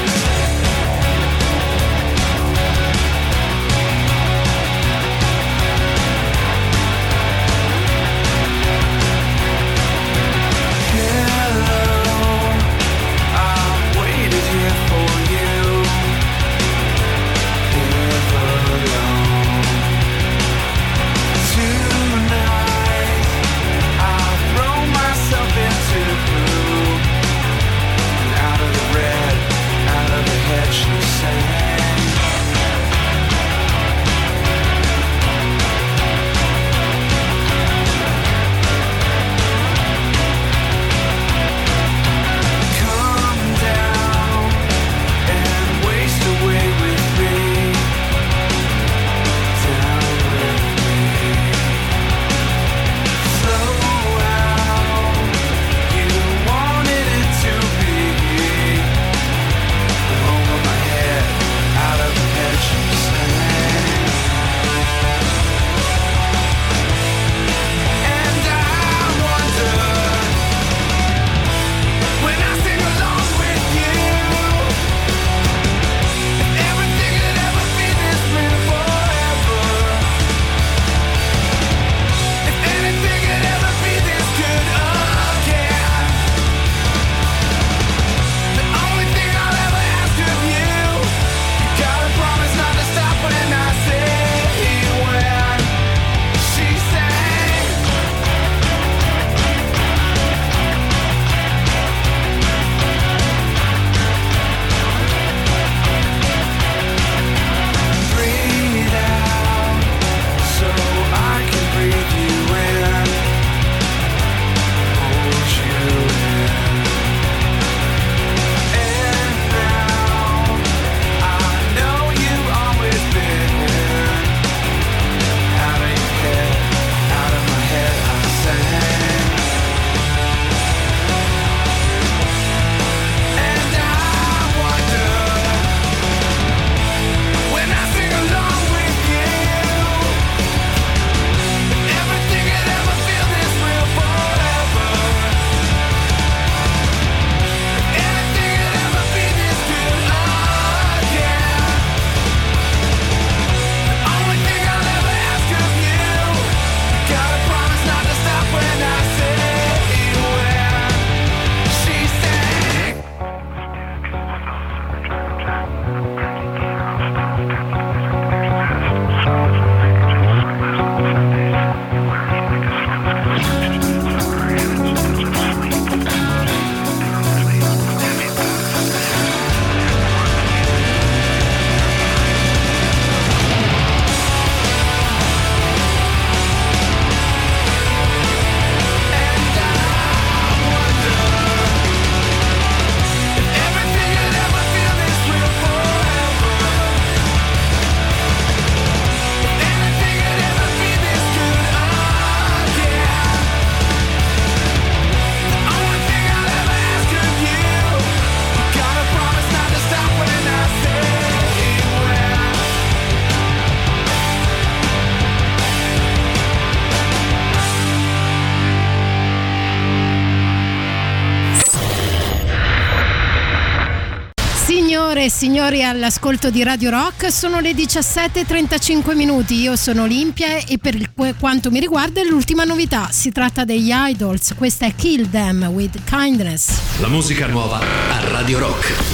ascoltatori 225.72 225.82
all'ascolto 225.82 226.50
di 226.50 226.62
Radio 226.62 226.90
Rock, 226.90 227.32
sono 227.32 227.60
le 227.60 227.72
17.35 227.72 229.16
minuti, 229.16 229.60
io 229.60 229.76
sono 229.76 230.02
Olimpia 230.02 230.56
e 230.56 230.78
per 230.78 230.96
quanto 231.38 231.70
mi 231.70 231.80
riguarda 231.80 232.20
è 232.20 232.24
l'ultima 232.24 232.64
novità, 232.64 233.08
si 233.10 233.32
tratta 233.32 233.64
degli 233.64 233.90
Idols, 233.90 234.54
questa 234.56 234.86
è 234.86 234.94
Kill 234.94 235.30
Them 235.30 235.64
with 235.72 235.98
Kindness. 236.04 237.00
La 237.00 237.08
musica 237.08 237.46
nuova 237.46 237.78
a 237.78 238.28
Radio 238.28 238.58
Rock. 238.58 239.11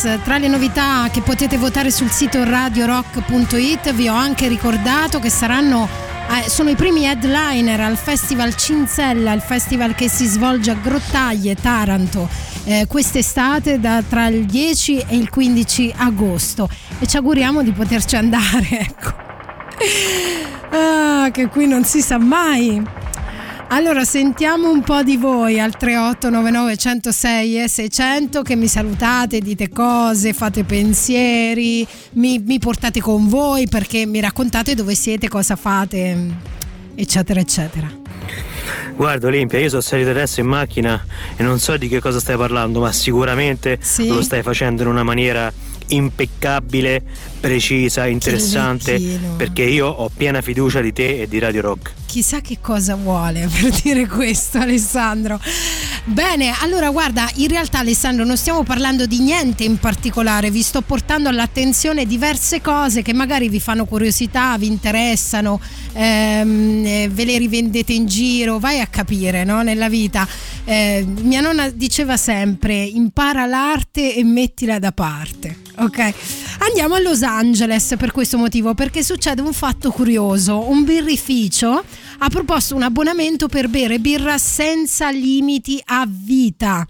Tra 0.00 0.38
le 0.38 0.46
novità 0.46 1.08
che 1.10 1.22
potete 1.22 1.56
votare 1.56 1.90
sul 1.90 2.10
sito 2.10 2.44
radiorock.it 2.44 3.92
vi 3.94 4.08
ho 4.08 4.14
anche 4.14 4.46
ricordato 4.46 5.18
che 5.18 5.28
saranno 5.28 5.88
eh, 6.30 6.48
sono 6.48 6.70
i 6.70 6.76
primi 6.76 7.04
headliner 7.04 7.80
al 7.80 7.96
Festival 7.96 8.54
Cinzella, 8.54 9.32
il 9.32 9.40
festival 9.40 9.96
che 9.96 10.08
si 10.08 10.26
svolge 10.26 10.70
a 10.70 10.74
Grottaglie, 10.74 11.56
Taranto, 11.56 12.28
eh, 12.64 12.86
quest'estate 12.86 13.80
da, 13.80 14.00
tra 14.08 14.28
il 14.28 14.46
10 14.46 15.06
e 15.08 15.16
il 15.16 15.30
15 15.30 15.94
agosto 15.96 16.68
e 17.00 17.06
ci 17.08 17.16
auguriamo 17.16 17.64
di 17.64 17.72
poterci 17.72 18.14
andare, 18.14 18.68
ecco. 18.78 19.12
Ah, 20.70 21.30
che 21.32 21.48
qui 21.48 21.66
non 21.66 21.82
si 21.84 22.00
sa 22.02 22.18
mai. 22.18 22.97
Allora 23.70 24.02
sentiamo 24.04 24.70
un 24.70 24.82
po' 24.82 25.02
di 25.02 25.18
voi 25.18 25.60
al 25.60 25.76
3899 25.76 26.76
106 26.76 27.62
e 27.64 27.68
600 27.68 28.40
che 28.40 28.56
mi 28.56 28.66
salutate, 28.66 29.40
dite 29.40 29.68
cose, 29.68 30.32
fate 30.32 30.64
pensieri, 30.64 31.86
mi, 32.12 32.38
mi 32.38 32.58
portate 32.58 33.00
con 33.00 33.28
voi 33.28 33.68
perché 33.68 34.06
mi 34.06 34.20
raccontate 34.20 34.74
dove 34.74 34.94
siete, 34.94 35.28
cosa 35.28 35.54
fate, 35.54 36.34
eccetera, 36.94 37.40
eccetera. 37.40 37.90
Guarda 38.96 39.26
Olimpia, 39.26 39.58
io 39.58 39.68
sono 39.68 39.82
salito 39.82 40.10
adesso 40.10 40.40
in 40.40 40.46
macchina 40.46 41.04
e 41.36 41.42
non 41.42 41.58
so 41.58 41.76
di 41.76 41.88
che 41.88 42.00
cosa 42.00 42.20
stai 42.20 42.38
parlando, 42.38 42.80
ma 42.80 42.90
sicuramente 42.90 43.78
lo 43.98 44.22
stai 44.22 44.42
facendo 44.42 44.82
in 44.82 44.88
una 44.88 45.04
maniera 45.04 45.52
impeccabile, 45.88 47.02
precisa, 47.38 48.06
interessante, 48.06 48.98
perché 49.36 49.62
io 49.62 49.86
ho 49.86 50.10
piena 50.14 50.40
fiducia 50.40 50.80
di 50.80 50.92
te 50.92 51.22
e 51.22 51.28
di 51.28 51.38
Radio 51.38 51.60
Rock. 51.60 51.92
Chissà 52.08 52.40
che 52.40 52.56
cosa 52.62 52.94
vuole 52.94 53.46
per 53.52 53.70
dire 53.82 54.06
questo 54.06 54.56
Alessandro. 54.56 55.38
Bene, 56.04 56.54
allora 56.62 56.88
guarda, 56.88 57.28
in 57.34 57.48
realtà 57.48 57.80
Alessandro 57.80 58.24
non 58.24 58.38
stiamo 58.38 58.62
parlando 58.62 59.04
di 59.04 59.18
niente 59.18 59.64
in 59.64 59.76
particolare, 59.76 60.50
vi 60.50 60.62
sto 60.62 60.80
portando 60.80 61.28
all'attenzione 61.28 62.06
diverse 62.06 62.62
cose 62.62 63.02
che 63.02 63.12
magari 63.12 63.50
vi 63.50 63.60
fanno 63.60 63.84
curiosità, 63.84 64.56
vi 64.56 64.68
interessano, 64.68 65.60
ehm, 65.92 66.86
eh, 66.86 67.08
ve 67.12 67.24
le 67.26 67.36
rivendete 67.36 67.92
in 67.92 68.06
giro, 68.06 68.58
vai 68.58 68.80
a 68.80 68.86
capire 68.86 69.44
no? 69.44 69.60
nella 69.60 69.90
vita. 69.90 70.26
Eh, 70.64 71.04
mia 71.06 71.42
nonna 71.42 71.68
diceva 71.68 72.16
sempre 72.16 72.84
impara 72.84 73.44
l'arte 73.44 74.14
e 74.14 74.24
mettila 74.24 74.78
da 74.78 74.92
parte. 74.92 75.66
Ok, 75.80 76.12
andiamo 76.68 76.96
a 76.96 77.00
Los 77.00 77.22
Angeles 77.22 77.94
per 77.96 78.12
questo 78.12 78.36
motivo, 78.36 78.74
perché 78.74 79.02
succede 79.02 79.40
un 79.40 79.54
fatto 79.54 79.90
curioso. 79.90 80.68
Un 80.68 80.84
birrificio 80.84 81.82
ha 82.18 82.28
proposto 82.28 82.74
un 82.74 82.82
abbonamento 82.82 83.48
per 83.48 83.68
bere 83.68 83.98
birra 83.98 84.36
senza 84.36 85.10
limiti 85.10 85.80
a 85.86 86.06
vita. 86.06 86.86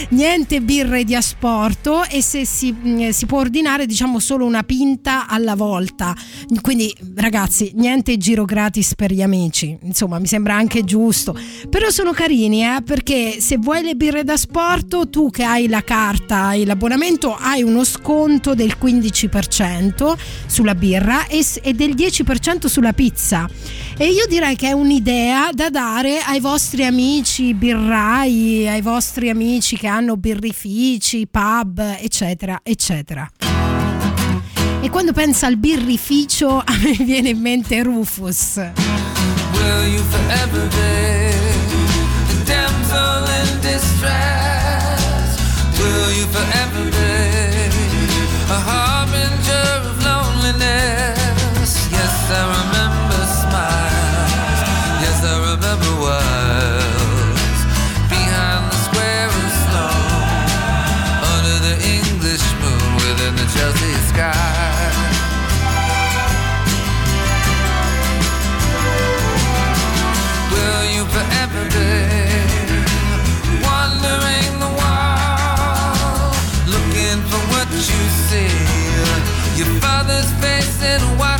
Niente 0.09 0.61
birre 0.61 1.03
di 1.03 1.13
asporto 1.13 2.03
e 2.05 2.23
se 2.23 2.43
si, 2.43 2.71
mh, 2.71 3.09
si 3.09 3.27
può 3.27 3.39
ordinare 3.39 3.85
diciamo 3.85 4.19
solo 4.19 4.45
una 4.45 4.63
pinta 4.63 5.27
alla 5.27 5.55
volta. 5.55 6.15
Quindi 6.61 6.93
ragazzi, 7.15 7.71
niente 7.75 8.17
giro 8.17 8.45
gratis 8.45 8.95
per 8.95 9.13
gli 9.13 9.21
amici. 9.21 9.77
Insomma, 9.83 10.17
mi 10.17 10.25
sembra 10.25 10.55
anche 10.55 10.83
giusto. 10.83 11.37
Però 11.69 11.89
sono 11.91 12.11
carini, 12.11 12.63
eh, 12.63 12.81
perché 12.83 13.39
se 13.39 13.57
vuoi 13.57 13.83
le 13.83 13.95
birre 13.95 14.23
da 14.23 14.37
sport, 14.37 15.09
tu 15.09 15.29
che 15.29 15.43
hai 15.43 15.67
la 15.67 15.83
carta, 15.83 16.45
hai 16.45 16.65
l'abbonamento, 16.65 17.35
hai 17.35 17.61
uno 17.61 17.83
sconto 17.83 18.55
del 18.55 18.75
15% 18.81 20.13
sulla 20.47 20.75
birra 20.75 21.27
e, 21.27 21.45
e 21.61 21.73
del 21.73 21.93
10% 21.93 22.65
sulla 22.65 22.93
pizza. 22.93 23.47
E 23.95 24.07
io 24.07 24.25
direi 24.27 24.55
che 24.55 24.69
è 24.69 24.71
un'idea 24.71 25.51
da 25.53 25.69
dare 25.69 26.17
ai 26.19 26.39
vostri 26.39 26.83
amici 26.83 27.53
birrai, 27.83 28.67
ai 28.67 28.81
vostri 28.81 29.29
amici 29.29 29.77
che 29.77 29.87
hanno 29.87 30.15
birrifici, 30.15 31.27
pub, 31.27 31.79
eccetera, 31.99 32.61
eccetera. 32.63 33.29
E 34.81 34.89
quando 34.89 35.11
pensa 35.11 35.47
al 35.47 35.57
birrificio 35.57 36.59
a 36.63 36.77
me 36.81 36.93
viene 37.03 37.29
in 37.29 37.39
mente 37.39 37.83
Rufus. 37.83 38.55
Will 38.55 39.93
in 80.83 81.01
a 81.01 81.17
while. 81.17 81.32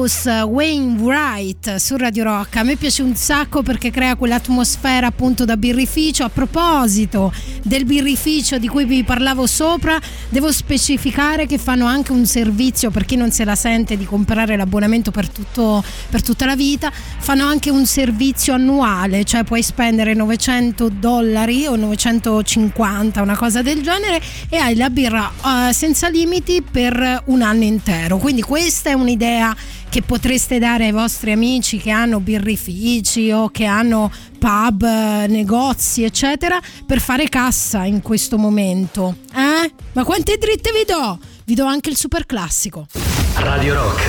Rufus 0.00 0.24
Wainwright 0.24 1.76
su 1.76 1.94
Radio 1.98 2.24
Rock. 2.24 2.56
A 2.56 2.62
me 2.62 2.76
piace 2.76 3.02
un 3.02 3.14
sacco 3.16 3.62
perché 3.62 3.90
crea 3.90 4.16
quell'atmosfera 4.16 5.06
appunto 5.06 5.44
da 5.44 5.58
birrificio. 5.58 6.24
A 6.24 6.30
proposito 6.30 7.30
del 7.62 7.84
birrificio 7.84 8.56
di 8.56 8.66
cui 8.66 8.86
vi 8.86 9.04
parlavo 9.04 9.46
sopra, 9.46 10.00
devo 10.30 10.50
specificare 10.52 11.44
che 11.44 11.58
fanno 11.58 11.84
anche 11.84 12.12
un 12.12 12.24
servizio 12.24 12.90
per 12.90 13.04
chi 13.04 13.16
non 13.16 13.30
se 13.30 13.44
la 13.44 13.54
sente 13.54 13.98
di 13.98 14.06
comprare 14.06 14.56
l'abbonamento 14.56 15.10
per, 15.10 15.28
tutto, 15.28 15.84
per 16.08 16.22
tutta 16.22 16.46
la 16.46 16.56
vita. 16.56 16.90
Fanno 16.90 17.44
anche 17.44 17.68
un 17.68 17.84
servizio 17.84 18.54
annuale, 18.54 19.24
cioè 19.24 19.44
puoi 19.44 19.62
spendere 19.62 20.14
900 20.14 20.88
dollari 20.88 21.66
o 21.66 21.76
950, 21.76 23.20
una 23.20 23.36
cosa 23.36 23.60
del 23.60 23.82
genere, 23.82 24.18
e 24.48 24.56
hai 24.56 24.76
la 24.76 24.88
birra 24.88 25.30
eh, 25.68 25.74
senza 25.74 26.08
limiti 26.08 26.62
per 26.62 27.22
un 27.26 27.42
anno 27.42 27.64
intero. 27.64 28.16
Quindi 28.16 28.40
questa 28.40 28.88
è 28.88 28.92
un'idea 28.94 29.54
che 29.90 30.02
potreste 30.02 30.60
dare 30.60 30.84
ai 30.84 30.92
vostri 30.92 31.32
amici 31.32 31.78
che 31.78 31.90
hanno 31.90 32.20
birrifici 32.20 33.32
o 33.32 33.48
che 33.48 33.64
hanno 33.64 34.10
pub, 34.38 34.82
eh, 34.84 35.26
negozi, 35.26 36.04
eccetera, 36.04 36.60
per 36.86 37.00
fare 37.00 37.28
cassa 37.28 37.84
in 37.84 38.00
questo 38.00 38.38
momento. 38.38 39.16
Eh? 39.34 39.72
Ma 39.92 40.04
quante 40.04 40.38
dritte 40.38 40.70
vi 40.70 40.84
do? 40.86 41.18
Vi 41.44 41.54
do 41.54 41.66
anche 41.66 41.90
il 41.90 41.96
super 41.96 42.24
classico. 42.24 42.86
Radio 43.34 43.74
Rock, 43.74 44.00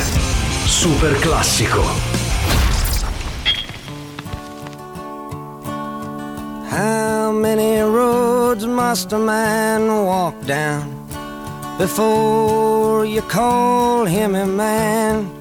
super 0.65 1.17
classico. 1.17 1.81
How 6.69 7.31
many 7.33 7.81
roads 7.81 8.65
must 8.65 9.11
a 9.13 9.17
man 9.17 9.89
walk 10.05 10.35
down 10.45 11.05
before 11.77 13.03
you 13.03 13.23
call 13.27 14.05
him 14.05 14.35
a 14.35 14.45
man? 14.45 15.40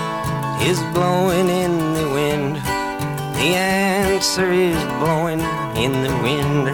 is 0.63 0.79
blowing 0.93 1.49
in 1.49 1.93
the 1.93 2.07
wind. 2.13 2.55
The 3.35 3.55
answer 3.55 4.51
is 4.51 4.77
blowing 4.99 5.41
in 5.75 5.91
the 6.03 6.13
wind. 6.21 6.71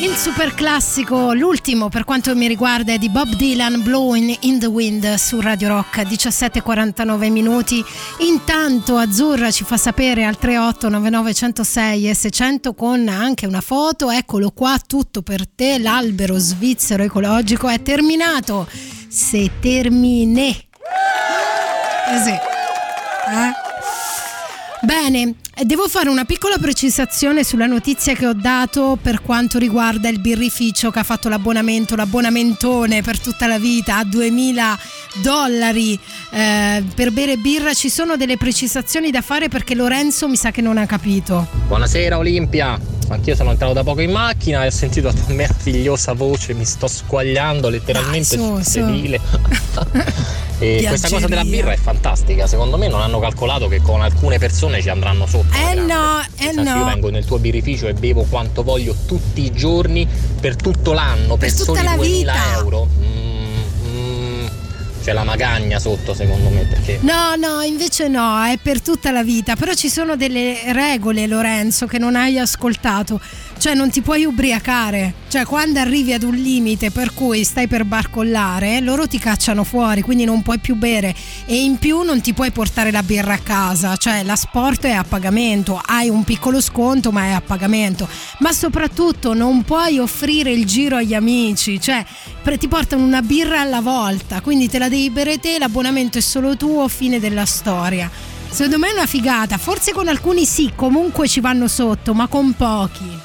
Il 0.00 0.14
super 0.16 0.54
classico, 0.54 1.32
l'ultimo 1.32 1.88
per 1.88 2.04
quanto 2.04 2.34
mi 2.36 2.46
riguarda, 2.46 2.92
è 2.92 2.98
di 2.98 3.08
Bob 3.08 3.34
Dylan, 3.34 3.82
Blowing 3.82 4.36
in 4.40 4.58
the 4.58 4.66
Wind 4.66 5.14
su 5.14 5.40
Radio 5.40 5.68
Rock, 5.68 6.02
17:49 6.02 7.30
minuti. 7.30 7.82
Intanto 8.18 8.98
Azzurra 8.98 9.50
ci 9.50 9.64
fa 9.64 9.76
sapere 9.76 10.24
al 10.24 10.36
38 10.36 10.88
99 10.88 11.34
106 11.34 12.08
e 12.10 12.14
600 12.14 12.74
con 12.74 13.08
anche 13.08 13.46
una 13.46 13.62
foto. 13.62 14.10
Eccolo 14.10 14.50
qua, 14.50 14.78
tutto 14.86 15.22
per 15.22 15.48
te. 15.48 15.78
L'albero 15.78 16.38
svizzero 16.38 17.02
ecologico 17.02 17.68
è 17.68 17.82
terminato. 17.82 18.68
Se 19.08 19.50
termine. 19.58 20.66
Eh 22.06 22.18
sì. 22.20 22.30
Eh? 22.30 23.52
Bene, 24.82 25.22
eh, 25.22 25.34
devo 25.62 25.88
fare 25.88 26.08
una 26.08 26.24
piccola 26.24 26.58
precisazione 26.58 27.44
sulla 27.44 27.66
notizia 27.66 28.14
che 28.14 28.26
ho 28.26 28.32
dato 28.32 28.98
per 29.00 29.22
quanto 29.22 29.58
riguarda 29.58 30.08
il 30.08 30.18
birrificio 30.18 30.90
che 30.90 30.98
ha 30.98 31.04
fatto 31.04 31.28
l'abbonamento, 31.28 31.94
l'abbonamentone 31.94 33.02
per 33.02 33.20
tutta 33.20 33.46
la 33.46 33.58
vita 33.58 33.98
a 33.98 34.04
2000 34.04 34.78
dollari 35.22 35.98
eh, 36.32 36.82
per 36.94 37.12
bere 37.12 37.36
birra. 37.36 37.72
Ci 37.72 37.88
sono 37.88 38.16
delle 38.16 38.36
precisazioni 38.36 39.12
da 39.12 39.20
fare 39.20 39.48
perché 39.48 39.76
Lorenzo 39.76 40.28
mi 40.28 40.36
sa 40.36 40.50
che 40.50 40.60
non 40.60 40.76
ha 40.76 40.86
capito. 40.86 41.46
Buonasera 41.68 42.18
Olimpia, 42.18 42.76
anch'io 43.08 43.36
sono 43.36 43.52
entrato 43.52 43.74
da 43.74 43.84
poco 43.84 44.00
in 44.00 44.10
macchina 44.10 44.64
e 44.64 44.66
ho 44.66 44.70
sentito 44.70 45.06
la 45.06 45.12
tua 45.12 45.34
meravigliosa 45.34 46.14
voce, 46.14 46.52
mi 46.54 46.64
sto 46.64 46.88
squagliando 46.88 47.68
letteralmente 47.68 48.36
Dai, 48.36 48.44
su, 48.44 48.54
sul 48.54 48.64
su. 48.64 48.70
sedile. 48.70 49.20
e 50.58 50.84
questa 50.86 51.08
cosa 51.08 51.26
della 51.26 51.44
birra 51.44 51.72
è 51.72 51.76
fantastica, 51.76 52.46
secondo 52.46 52.76
me 52.76 52.88
non 52.88 53.00
hanno 53.00 53.18
calcolato 53.18 53.68
che 53.68 53.80
con 53.80 54.02
alcune 54.02 54.38
persone 54.38 54.80
ci 54.80 54.88
andranno 54.88 55.26
sotto. 55.26 55.43
Eh 55.52 55.74
no, 55.74 56.20
eh 56.20 56.52
senso, 56.52 56.60
Io 56.60 56.78
no. 56.78 56.84
vengo 56.84 57.10
nel 57.10 57.24
tuo 57.24 57.38
birrificio 57.38 57.88
e 57.88 57.94
bevo 57.94 58.22
quanto 58.28 58.62
voglio 58.62 58.94
tutti 59.06 59.42
i 59.44 59.52
giorni 59.52 60.06
per 60.40 60.56
tutto 60.56 60.92
l'anno, 60.92 61.36
per, 61.36 61.48
Per 61.52 61.58
tutta 61.58 61.80
soli 61.80 61.82
la 61.84 61.94
2000 61.96 62.32
vita. 62.32 62.52
euro. 62.58 62.88
Mm, 63.00 63.88
mm, 63.88 64.46
c'è 65.02 65.12
la 65.12 65.24
magagna 65.24 65.78
sotto 65.78 66.14
secondo 66.14 66.48
me 66.48 66.64
perché... 66.64 66.98
No, 67.02 67.34
no, 67.36 67.60
invece 67.62 68.08
no, 68.08 68.42
è 68.42 68.58
per 68.62 68.80
tutta 68.80 69.10
la 69.10 69.22
vita. 69.22 69.54
Però 69.56 69.72
ci 69.74 69.88
sono 69.88 70.16
delle 70.16 70.72
regole, 70.72 71.26
Lorenzo, 71.26 71.86
che 71.86 71.98
non 71.98 72.16
hai 72.16 72.38
ascoltato. 72.38 73.20
Cioè, 73.56 73.74
non 73.74 73.90
ti 73.90 74.02
puoi 74.02 74.24
ubriacare. 74.24 75.14
Cioè, 75.28 75.44
quando 75.44 75.80
arrivi 75.80 76.12
ad 76.12 76.22
un 76.22 76.34
limite 76.34 76.90
per 76.90 77.14
cui 77.14 77.44
stai 77.44 77.66
per 77.66 77.84
barcollare, 77.84 78.80
loro 78.80 79.06
ti 79.08 79.18
cacciano 79.18 79.64
fuori, 79.64 80.02
quindi 80.02 80.24
non 80.24 80.42
puoi 80.42 80.58
più 80.58 80.74
bere. 80.74 81.14
E 81.46 81.62
in 81.62 81.78
più 81.78 82.02
non 82.02 82.20
ti 82.20 82.34
puoi 82.34 82.50
portare 82.50 82.90
la 82.90 83.02
birra 83.02 83.34
a 83.34 83.38
casa. 83.38 83.96
Cioè, 83.96 84.22
l'asporto 84.22 84.86
è 84.86 84.92
a 84.92 85.02
pagamento. 85.02 85.80
Hai 85.84 86.08
un 86.08 86.24
piccolo 86.24 86.60
sconto, 86.60 87.10
ma 87.10 87.24
è 87.24 87.30
a 87.30 87.40
pagamento. 87.40 88.06
Ma 88.40 88.52
soprattutto 88.52 89.34
non 89.34 89.62
puoi 89.62 89.98
offrire 89.98 90.50
il 90.50 90.66
giro 90.66 90.96
agli 90.96 91.14
amici. 91.14 91.80
Cioè, 91.80 92.04
ti 92.58 92.68
portano 92.68 93.02
una 93.02 93.22
birra 93.22 93.60
alla 93.60 93.80
volta. 93.80 94.40
Quindi 94.40 94.68
te 94.68 94.78
la 94.78 94.88
devi 94.88 95.10
bere 95.10 95.38
te, 95.38 95.58
l'abbonamento 95.58 96.18
è 96.18 96.20
solo 96.20 96.56
tuo, 96.56 96.86
fine 96.88 97.18
della 97.18 97.46
storia. 97.46 98.10
Secondo 98.54 98.78
me 98.78 98.90
è 98.90 98.92
una 98.92 99.06
figata, 99.06 99.58
forse 99.58 99.92
con 99.92 100.06
alcuni 100.06 100.46
sì, 100.46 100.70
comunque 100.76 101.26
ci 101.26 101.40
vanno 101.40 101.66
sotto, 101.66 102.14
ma 102.14 102.28
con 102.28 102.52
pochi. 102.52 103.18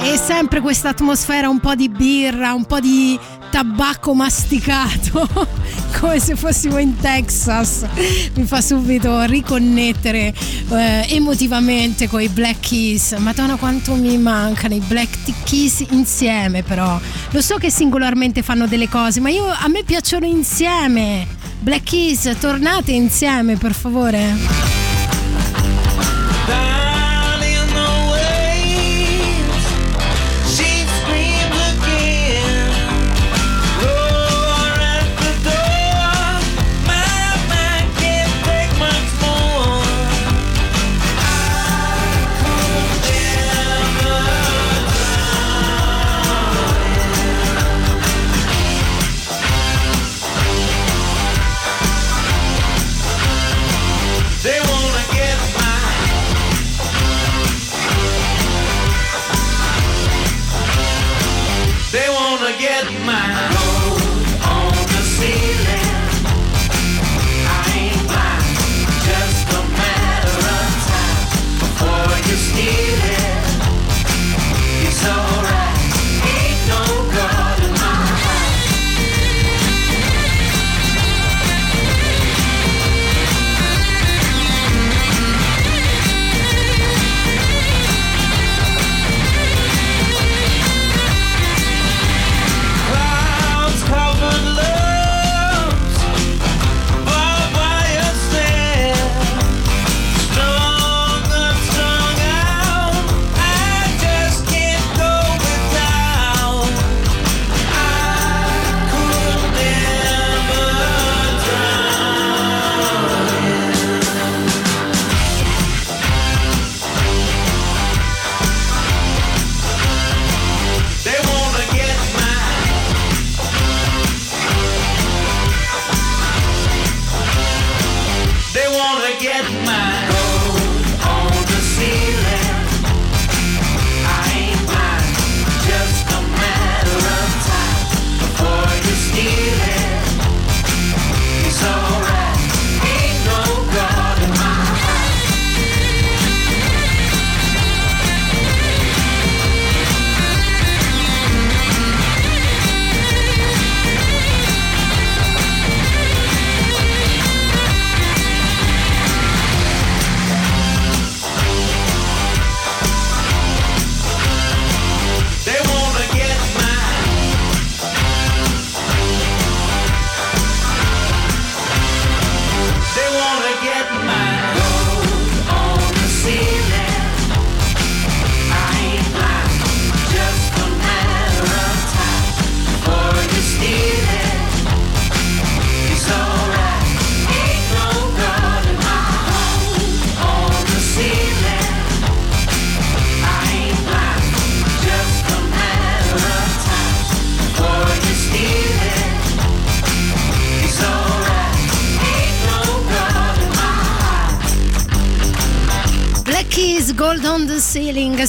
E 0.00 0.18
sempre 0.18 0.60
questa 0.60 0.88
atmosfera 0.88 1.48
un 1.48 1.60
po' 1.60 1.76
di 1.76 1.88
birra, 1.88 2.52
un 2.52 2.64
po' 2.64 2.80
di 2.80 3.16
tabacco 3.48 4.12
masticato, 4.12 5.28
come 6.00 6.18
se 6.18 6.34
fossimo 6.34 6.78
in 6.78 6.96
Texas. 6.96 7.86
Mi 8.34 8.42
fa 8.42 8.60
subito 8.60 9.22
riconnettere 9.22 10.34
eh, 10.68 11.06
emotivamente 11.10 12.08
con 12.08 12.20
i 12.20 12.28
Black 12.28 12.58
Keys. 12.68 13.12
Madonna 13.18 13.54
quanto 13.54 13.94
mi 13.94 14.18
mancano 14.18 14.74
i 14.74 14.80
Black 14.80 15.44
Keys 15.44 15.84
insieme 15.90 16.64
però. 16.64 16.98
Lo 17.30 17.40
so 17.40 17.54
che 17.54 17.70
singolarmente 17.70 18.42
fanno 18.42 18.66
delle 18.66 18.88
cose, 18.88 19.20
ma 19.20 19.30
io, 19.30 19.46
a 19.46 19.68
me 19.68 19.84
piacciono 19.84 20.26
insieme. 20.26 21.45
Black 21.66 21.82
Keys, 21.82 22.36
tornate 22.38 22.92
insieme 22.92 23.56
per 23.56 23.74
favore. 23.74 24.36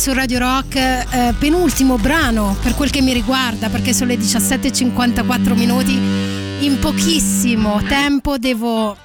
Su 0.07 0.13
Radio 0.13 0.39
Rock, 0.39 0.75
eh, 0.75 1.33
penultimo 1.37 1.97
brano 1.97 2.55
per 2.61 2.75
quel 2.75 2.89
che 2.89 3.01
mi 3.01 3.11
riguarda 3.11 3.67
perché 3.67 3.91
sono 3.91 4.11
le 4.11 4.17
17.54 4.17 5.53
minuti. 5.53 5.99
In 6.59 6.77
pochissimo 6.79 7.81
tempo 7.83 8.37
devo 8.37 8.95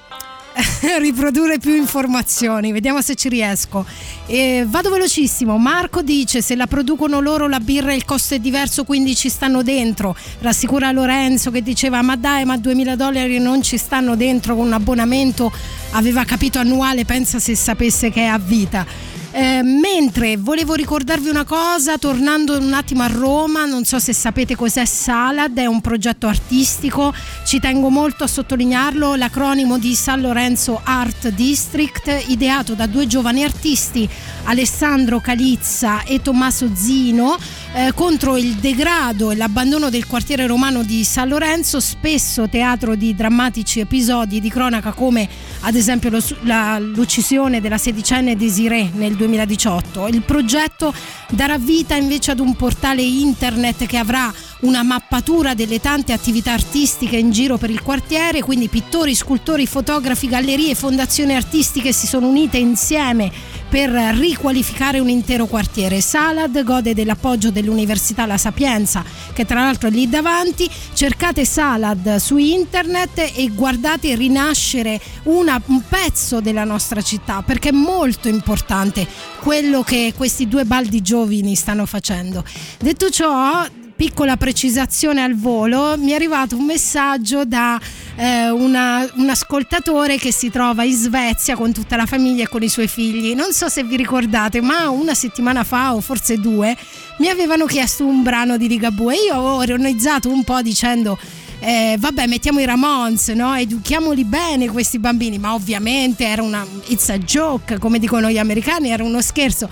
riprodurre 0.99 1.57
più 1.57 1.75
informazioni, 1.75 2.71
vediamo 2.71 3.01
se 3.01 3.15
ci 3.15 3.27
riesco. 3.27 3.85
Eh, 4.27 4.65
vado 4.65 4.89
velocissimo. 4.91 5.57
Marco 5.57 6.01
dice: 6.01 6.41
Se 6.41 6.55
la 6.55 6.67
producono 6.67 7.19
loro 7.19 7.49
la 7.49 7.59
birra 7.59 7.93
il 7.93 8.05
costo 8.05 8.35
è 8.35 8.39
diverso, 8.39 8.85
quindi 8.85 9.13
ci 9.13 9.27
stanno 9.27 9.61
dentro. 9.61 10.15
Rassicura 10.39 10.89
Lorenzo 10.91 11.51
che 11.51 11.61
diceva: 11.61 12.01
Ma 12.01 12.15
dai, 12.15 12.45
ma 12.45 12.55
2000 12.55 12.95
dollari 12.95 13.39
non 13.39 13.61
ci 13.61 13.77
stanno 13.77 14.15
dentro 14.15 14.55
con 14.55 14.67
un 14.67 14.73
abbonamento. 14.73 15.51
Aveva 15.91 16.23
capito 16.23 16.59
annuale, 16.59 17.03
pensa 17.03 17.39
se 17.39 17.55
sapesse 17.55 18.09
che 18.09 18.21
è 18.21 18.27
a 18.27 18.37
vita. 18.37 19.12
Eh, 19.35 19.63
mentre 19.63 20.37
volevo 20.37 20.75
ricordarvi 20.75 21.27
una 21.27 21.43
cosa, 21.43 21.97
tornando 21.97 22.55
un 22.55 22.71
attimo 22.71 23.01
a 23.01 23.07
Roma, 23.07 23.65
non 23.65 23.83
so 23.83 23.97
se 23.97 24.13
sapete 24.13 24.55
cos'è 24.55 24.85
Salad, 24.85 25.57
è 25.57 25.65
un 25.65 25.81
progetto 25.81 26.27
artistico, 26.27 27.11
ci 27.43 27.59
tengo 27.59 27.89
molto 27.89 28.25
a 28.25 28.27
sottolinearlo, 28.27 29.15
l'acronimo 29.15 29.79
di 29.79 29.95
San 29.95 30.21
Lorenzo 30.21 30.79
Art 30.83 31.29
District, 31.29 32.25
ideato 32.27 32.75
da 32.75 32.85
due 32.85 33.07
giovani 33.07 33.43
artisti, 33.43 34.07
Alessandro 34.43 35.19
Calizza 35.19 36.03
e 36.03 36.21
Tommaso 36.21 36.69
Zino, 36.75 37.35
eh, 37.73 37.91
contro 37.95 38.37
il 38.37 38.53
degrado 38.57 39.31
e 39.31 39.35
l'abbandono 39.35 39.89
del 39.89 40.05
quartiere 40.05 40.45
romano 40.45 40.83
di 40.83 41.03
San 41.03 41.27
Lorenzo, 41.27 41.79
spesso 41.79 42.47
teatro 42.47 42.93
di 42.93 43.15
drammatici 43.15 43.79
episodi 43.79 44.39
di 44.39 44.49
cronaca 44.51 44.91
come 44.91 45.27
ad 45.61 45.73
esempio 45.73 46.11
lo- 46.11 46.21
la- 46.41 46.77
l'uccisione 46.77 47.61
della 47.61 47.79
sedicenne 47.79 48.35
Desiree 48.35 48.91
nel 48.93 49.15
2018. 49.23 50.07
Il 50.07 50.21
progetto 50.21 50.93
darà 51.29 51.57
vita 51.57 51.95
invece 51.95 52.31
ad 52.31 52.39
un 52.39 52.55
portale 52.55 53.01
internet 53.01 53.85
che 53.85 53.97
avrà 53.97 54.31
una 54.61 54.83
mappatura 54.83 55.53
delle 55.53 55.79
tante 55.79 56.13
attività 56.13 56.53
artistiche 56.53 57.17
in 57.17 57.31
giro 57.31 57.57
per 57.57 57.69
il 57.69 57.81
quartiere, 57.81 58.41
quindi 58.41 58.67
pittori, 58.67 59.15
scultori, 59.15 59.65
fotografi, 59.65 60.27
gallerie, 60.27 60.75
fondazioni 60.75 61.35
artistiche 61.35 61.91
si 61.91 62.07
sono 62.07 62.27
unite 62.27 62.57
insieme 62.57 63.31
per 63.73 63.89
riqualificare 63.89 64.99
un 64.99 65.09
intero 65.09 65.47
quartiere. 65.47 65.99
Salad 65.99 66.63
gode 66.63 66.93
dell'appoggio 66.93 67.49
dell'Università 67.49 68.27
La 68.27 68.37
Sapienza, 68.37 69.03
che 69.33 69.45
tra 69.45 69.63
l'altro 69.63 69.87
è 69.87 69.91
lì 69.91 70.07
davanti. 70.07 70.69
Cercate 70.93 71.43
Salad 71.43 72.17
su 72.17 72.37
internet 72.37 73.31
e 73.33 73.49
guardate 73.49 74.13
rinascere 74.13 75.01
una- 75.23 75.59
un 75.65 75.81
pezzo 75.89 76.39
della 76.39 76.65
nostra 76.65 77.01
città, 77.01 77.41
perché 77.41 77.69
è 77.69 77.71
molto 77.71 78.27
importante 78.27 79.07
quello 79.39 79.81
che 79.81 80.13
questi 80.15 80.47
due 80.47 80.65
baldi 80.65 81.01
giovani 81.01 81.55
stanno 81.55 81.87
facendo. 81.87 82.43
Detto 82.77 83.09
ciò, 83.09 83.65
piccola 84.03 84.35
precisazione 84.35 85.23
al 85.23 85.33
volo, 85.33 85.95
mi 85.97 86.11
è 86.11 86.15
arrivato 86.15 86.57
un 86.57 86.65
messaggio 86.65 87.45
da 87.45 87.79
eh, 88.17 88.49
una- 88.49 89.09
un 89.15 89.29
ascoltatore 89.29 90.17
che 90.17 90.33
si 90.33 90.49
trova 90.49 90.83
in 90.83 90.93
Svezia 90.93 91.55
con 91.55 91.71
tutta 91.71 91.95
la 91.95 92.05
famiglia 92.05 92.43
e 92.43 92.49
con 92.49 92.61
i 92.61 92.67
suoi 92.67 92.89
figli. 92.89 93.33
Non 93.33 93.53
so 93.53 93.69
se 93.69 93.81
vi 93.85 93.95
ricordate, 93.95 94.59
ma 94.59 94.89
una 94.89 95.13
settimana 95.13 95.63
fa 95.63 95.95
o 95.95 96.01
forse 96.01 96.37
due 96.37 96.75
mi 97.19 97.29
avevano 97.29 97.65
chiesto 97.65 98.05
un 98.05 98.23
brano 98.23 98.57
di 98.57 98.67
Ligabue. 98.67 99.15
Io 99.15 99.35
ho 99.37 99.63
ironizzato 99.63 100.29
un 100.29 100.43
po' 100.43 100.61
dicendo 100.61 101.17
eh, 101.61 101.95
vabbè 101.97 102.27
mettiamo 102.27 102.59
i 102.59 102.65
Ramones 102.65 103.29
no? 103.29 103.55
educhiamoli 103.55 104.25
bene 104.25 104.67
questi 104.67 104.99
bambini 104.99 105.37
ma 105.37 105.53
ovviamente 105.53 106.25
era 106.25 106.41
una 106.41 106.65
it's 106.87 107.07
a 107.07 107.17
joke 107.17 107.79
come 107.79 107.99
dicono 107.99 108.29
gli 108.29 108.37
americani 108.37 108.89
era 108.89 109.01
uno 109.05 109.21
scherzo 109.21 109.69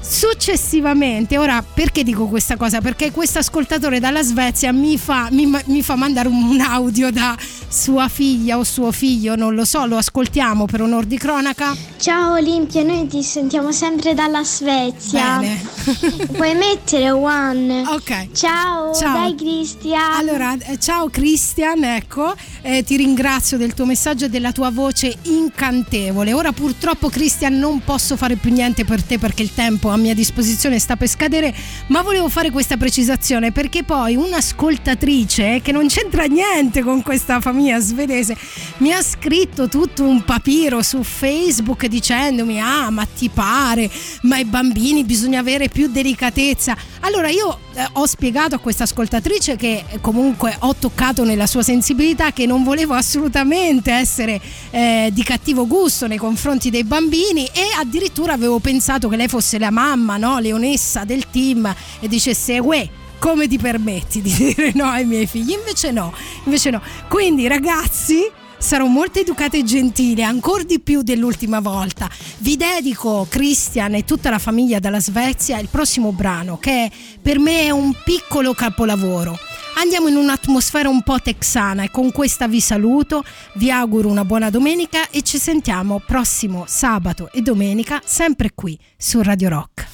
Successivamente, 0.00 1.38
ora 1.38 1.62
perché 1.62 2.02
dico 2.02 2.26
questa 2.26 2.56
cosa? 2.56 2.80
Perché 2.80 3.10
questo 3.10 3.38
ascoltatore 3.38 4.00
dalla 4.00 4.22
Svezia 4.22 4.72
mi 4.72 4.98
fa, 4.98 5.28
mi, 5.30 5.50
mi 5.66 5.82
fa 5.82 5.94
mandare 5.94 6.28
un, 6.28 6.58
audio 6.60 7.10
da 7.10 7.36
sua 7.68 8.08
figlia 8.08 8.58
o 8.58 8.64
suo 8.64 8.92
figlio, 8.92 9.36
non 9.36 9.54
lo 9.54 9.64
so, 9.64 9.86
lo 9.86 9.96
ascoltiamo 9.96 10.66
per 10.66 10.82
onor 10.82 11.04
di 11.04 11.16
cronaca. 11.16 11.76
Ciao 11.96 12.34
Olimpia, 12.34 12.82
noi 12.82 13.06
ti 13.06 13.22
sentiamo 13.22 13.72
sempre 13.72 14.14
dalla 14.14 14.44
Svezia. 14.44 15.38
Bene. 15.38 15.68
Puoi 16.32 16.54
mettere 16.54 17.10
one. 17.10 17.82
Ok. 17.86 18.32
Ciao, 18.32 18.94
Ciao. 18.94 19.12
dai 19.12 19.34
Cristian. 19.34 20.12
Allora, 20.14 20.54
eh, 20.58 20.78
ciao 20.78 21.08
Christian, 21.08 21.84
ecco, 21.84 22.34
eh, 22.62 22.82
ti 22.82 22.96
ringrazio 22.96 23.56
del 23.56 23.74
tuo 23.74 23.86
messaggio 23.86 24.26
e 24.26 24.28
della 24.28 24.52
tua 24.52 24.70
voce 24.70 25.14
incantevole. 25.22 26.32
Ora 26.32 26.52
purtroppo 26.52 27.08
Christian 27.08 27.58
non 27.58 27.82
posso 27.84 28.16
fare 28.16 28.36
più 28.36 28.52
niente 28.52 28.84
per 28.84 29.02
te 29.02 29.18
perché 29.18 29.42
il 29.42 29.54
tempo 29.54 29.79
a 29.88 29.96
mia 29.96 30.14
disposizione 30.14 30.78
sta 30.78 30.96
per 30.96 31.08
scadere, 31.08 31.54
ma 31.88 32.02
volevo 32.02 32.28
fare 32.28 32.50
questa 32.50 32.76
precisazione 32.76 33.52
perché 33.52 33.82
poi 33.82 34.16
un'ascoltatrice 34.16 35.60
che 35.62 35.72
non 35.72 35.88
c'entra 35.88 36.24
niente 36.24 36.82
con 36.82 37.02
questa 37.02 37.40
famiglia 37.40 37.80
svedese 37.80 38.36
mi 38.78 38.92
ha 38.92 39.02
scritto 39.02 39.68
tutto 39.68 40.04
un 40.04 40.24
papiro 40.24 40.82
su 40.82 41.02
Facebook 41.02 41.86
dicendomi 41.86 42.60
"Ah, 42.60 42.90
ma 42.90 43.04
ti 43.04 43.28
pare, 43.28 43.90
ma 44.22 44.36
ai 44.36 44.44
bambini 44.44 45.04
bisogna 45.04 45.40
avere 45.40 45.68
più 45.68 45.88
delicatezza". 45.88 46.76
Allora 47.00 47.28
io 47.28 47.58
eh, 47.74 47.86
ho 47.92 48.06
spiegato 48.06 48.54
a 48.54 48.58
questa 48.58 48.84
ascoltatrice 48.84 49.56
che 49.56 49.84
eh, 49.88 50.00
comunque 50.00 50.54
ho 50.60 50.74
toccato 50.78 51.24
nella 51.24 51.46
sua 51.46 51.62
sensibilità 51.62 52.32
che 52.32 52.46
non 52.46 52.62
volevo 52.62 52.94
assolutamente 52.94 53.92
essere 53.92 54.40
eh, 54.70 55.10
di 55.12 55.22
cattivo 55.22 55.66
gusto 55.66 56.06
nei 56.06 56.18
confronti 56.18 56.70
dei 56.70 56.84
bambini 56.84 57.46
e 57.46 57.62
addirittura 57.78 58.32
avevo 58.32 58.58
pensato 58.58 59.08
che 59.08 59.16
lei 59.16 59.28
fosse 59.28 59.58
la 59.70 59.86
mamma, 59.86 60.16
no? 60.16 60.38
leonessa 60.38 61.04
del 61.04 61.30
team 61.30 61.72
e 62.00 62.08
dicesse 62.08 62.58
uè 62.58 62.88
come 63.18 63.46
ti 63.46 63.58
permetti 63.58 64.20
di 64.20 64.32
dire 64.34 64.72
no 64.74 64.86
ai 64.86 65.04
miei 65.04 65.26
figli? 65.26 65.52
Invece 65.52 65.92
no, 65.92 66.12
invece 66.44 66.70
no. 66.70 66.82
Quindi 67.08 67.46
ragazzi 67.46 68.28
sarò 68.58 68.86
molto 68.86 69.20
educata 69.20 69.56
e 69.56 69.64
gentile, 69.64 70.22
ancora 70.22 70.62
di 70.64 70.80
più 70.80 71.02
dell'ultima 71.02 71.60
volta. 71.60 72.10
Vi 72.38 72.56
dedico, 72.56 73.26
Christian 73.28 73.94
e 73.94 74.04
tutta 74.04 74.30
la 74.30 74.38
famiglia 74.38 74.78
dalla 74.78 75.00
Svezia, 75.00 75.58
il 75.58 75.68
prossimo 75.70 76.12
brano 76.12 76.58
che 76.58 76.90
per 77.22 77.38
me 77.38 77.62
è 77.62 77.70
un 77.70 77.94
piccolo 78.04 78.52
capolavoro. 78.52 79.38
Andiamo 79.76 80.08
in 80.08 80.16
un'atmosfera 80.16 80.88
un 80.88 81.02
po' 81.02 81.20
texana 81.20 81.84
e 81.84 81.90
con 81.90 82.12
questa 82.12 82.46
vi 82.46 82.60
saluto, 82.60 83.24
vi 83.54 83.70
auguro 83.70 84.08
una 84.08 84.24
buona 84.24 84.50
domenica 84.50 85.08
e 85.10 85.22
ci 85.22 85.38
sentiamo 85.38 86.02
prossimo 86.04 86.64
sabato 86.66 87.30
e 87.32 87.40
domenica 87.40 88.00
sempre 88.04 88.50
qui 88.54 88.78
su 88.96 89.22
Radio 89.22 89.48
Rock. 89.48 89.86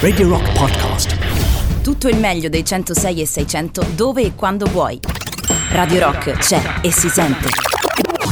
Radio 0.00 0.28
Rock 0.28 0.52
Podcast. 0.52 1.16
Tutto 1.82 2.08
il 2.08 2.16
meglio 2.16 2.48
dei 2.48 2.64
106 2.64 3.20
e 3.20 3.26
600 3.26 3.86
dove 3.94 4.22
e 4.22 4.34
quando 4.34 4.66
vuoi. 4.66 4.98
Radio 5.70 6.00
Rock 6.00 6.32
c'è 6.38 6.80
e 6.80 6.90
si 6.90 7.08
sente. 7.08 7.48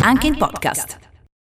Anche 0.02 0.28
in 0.28 0.36
podcast. 0.36 1.09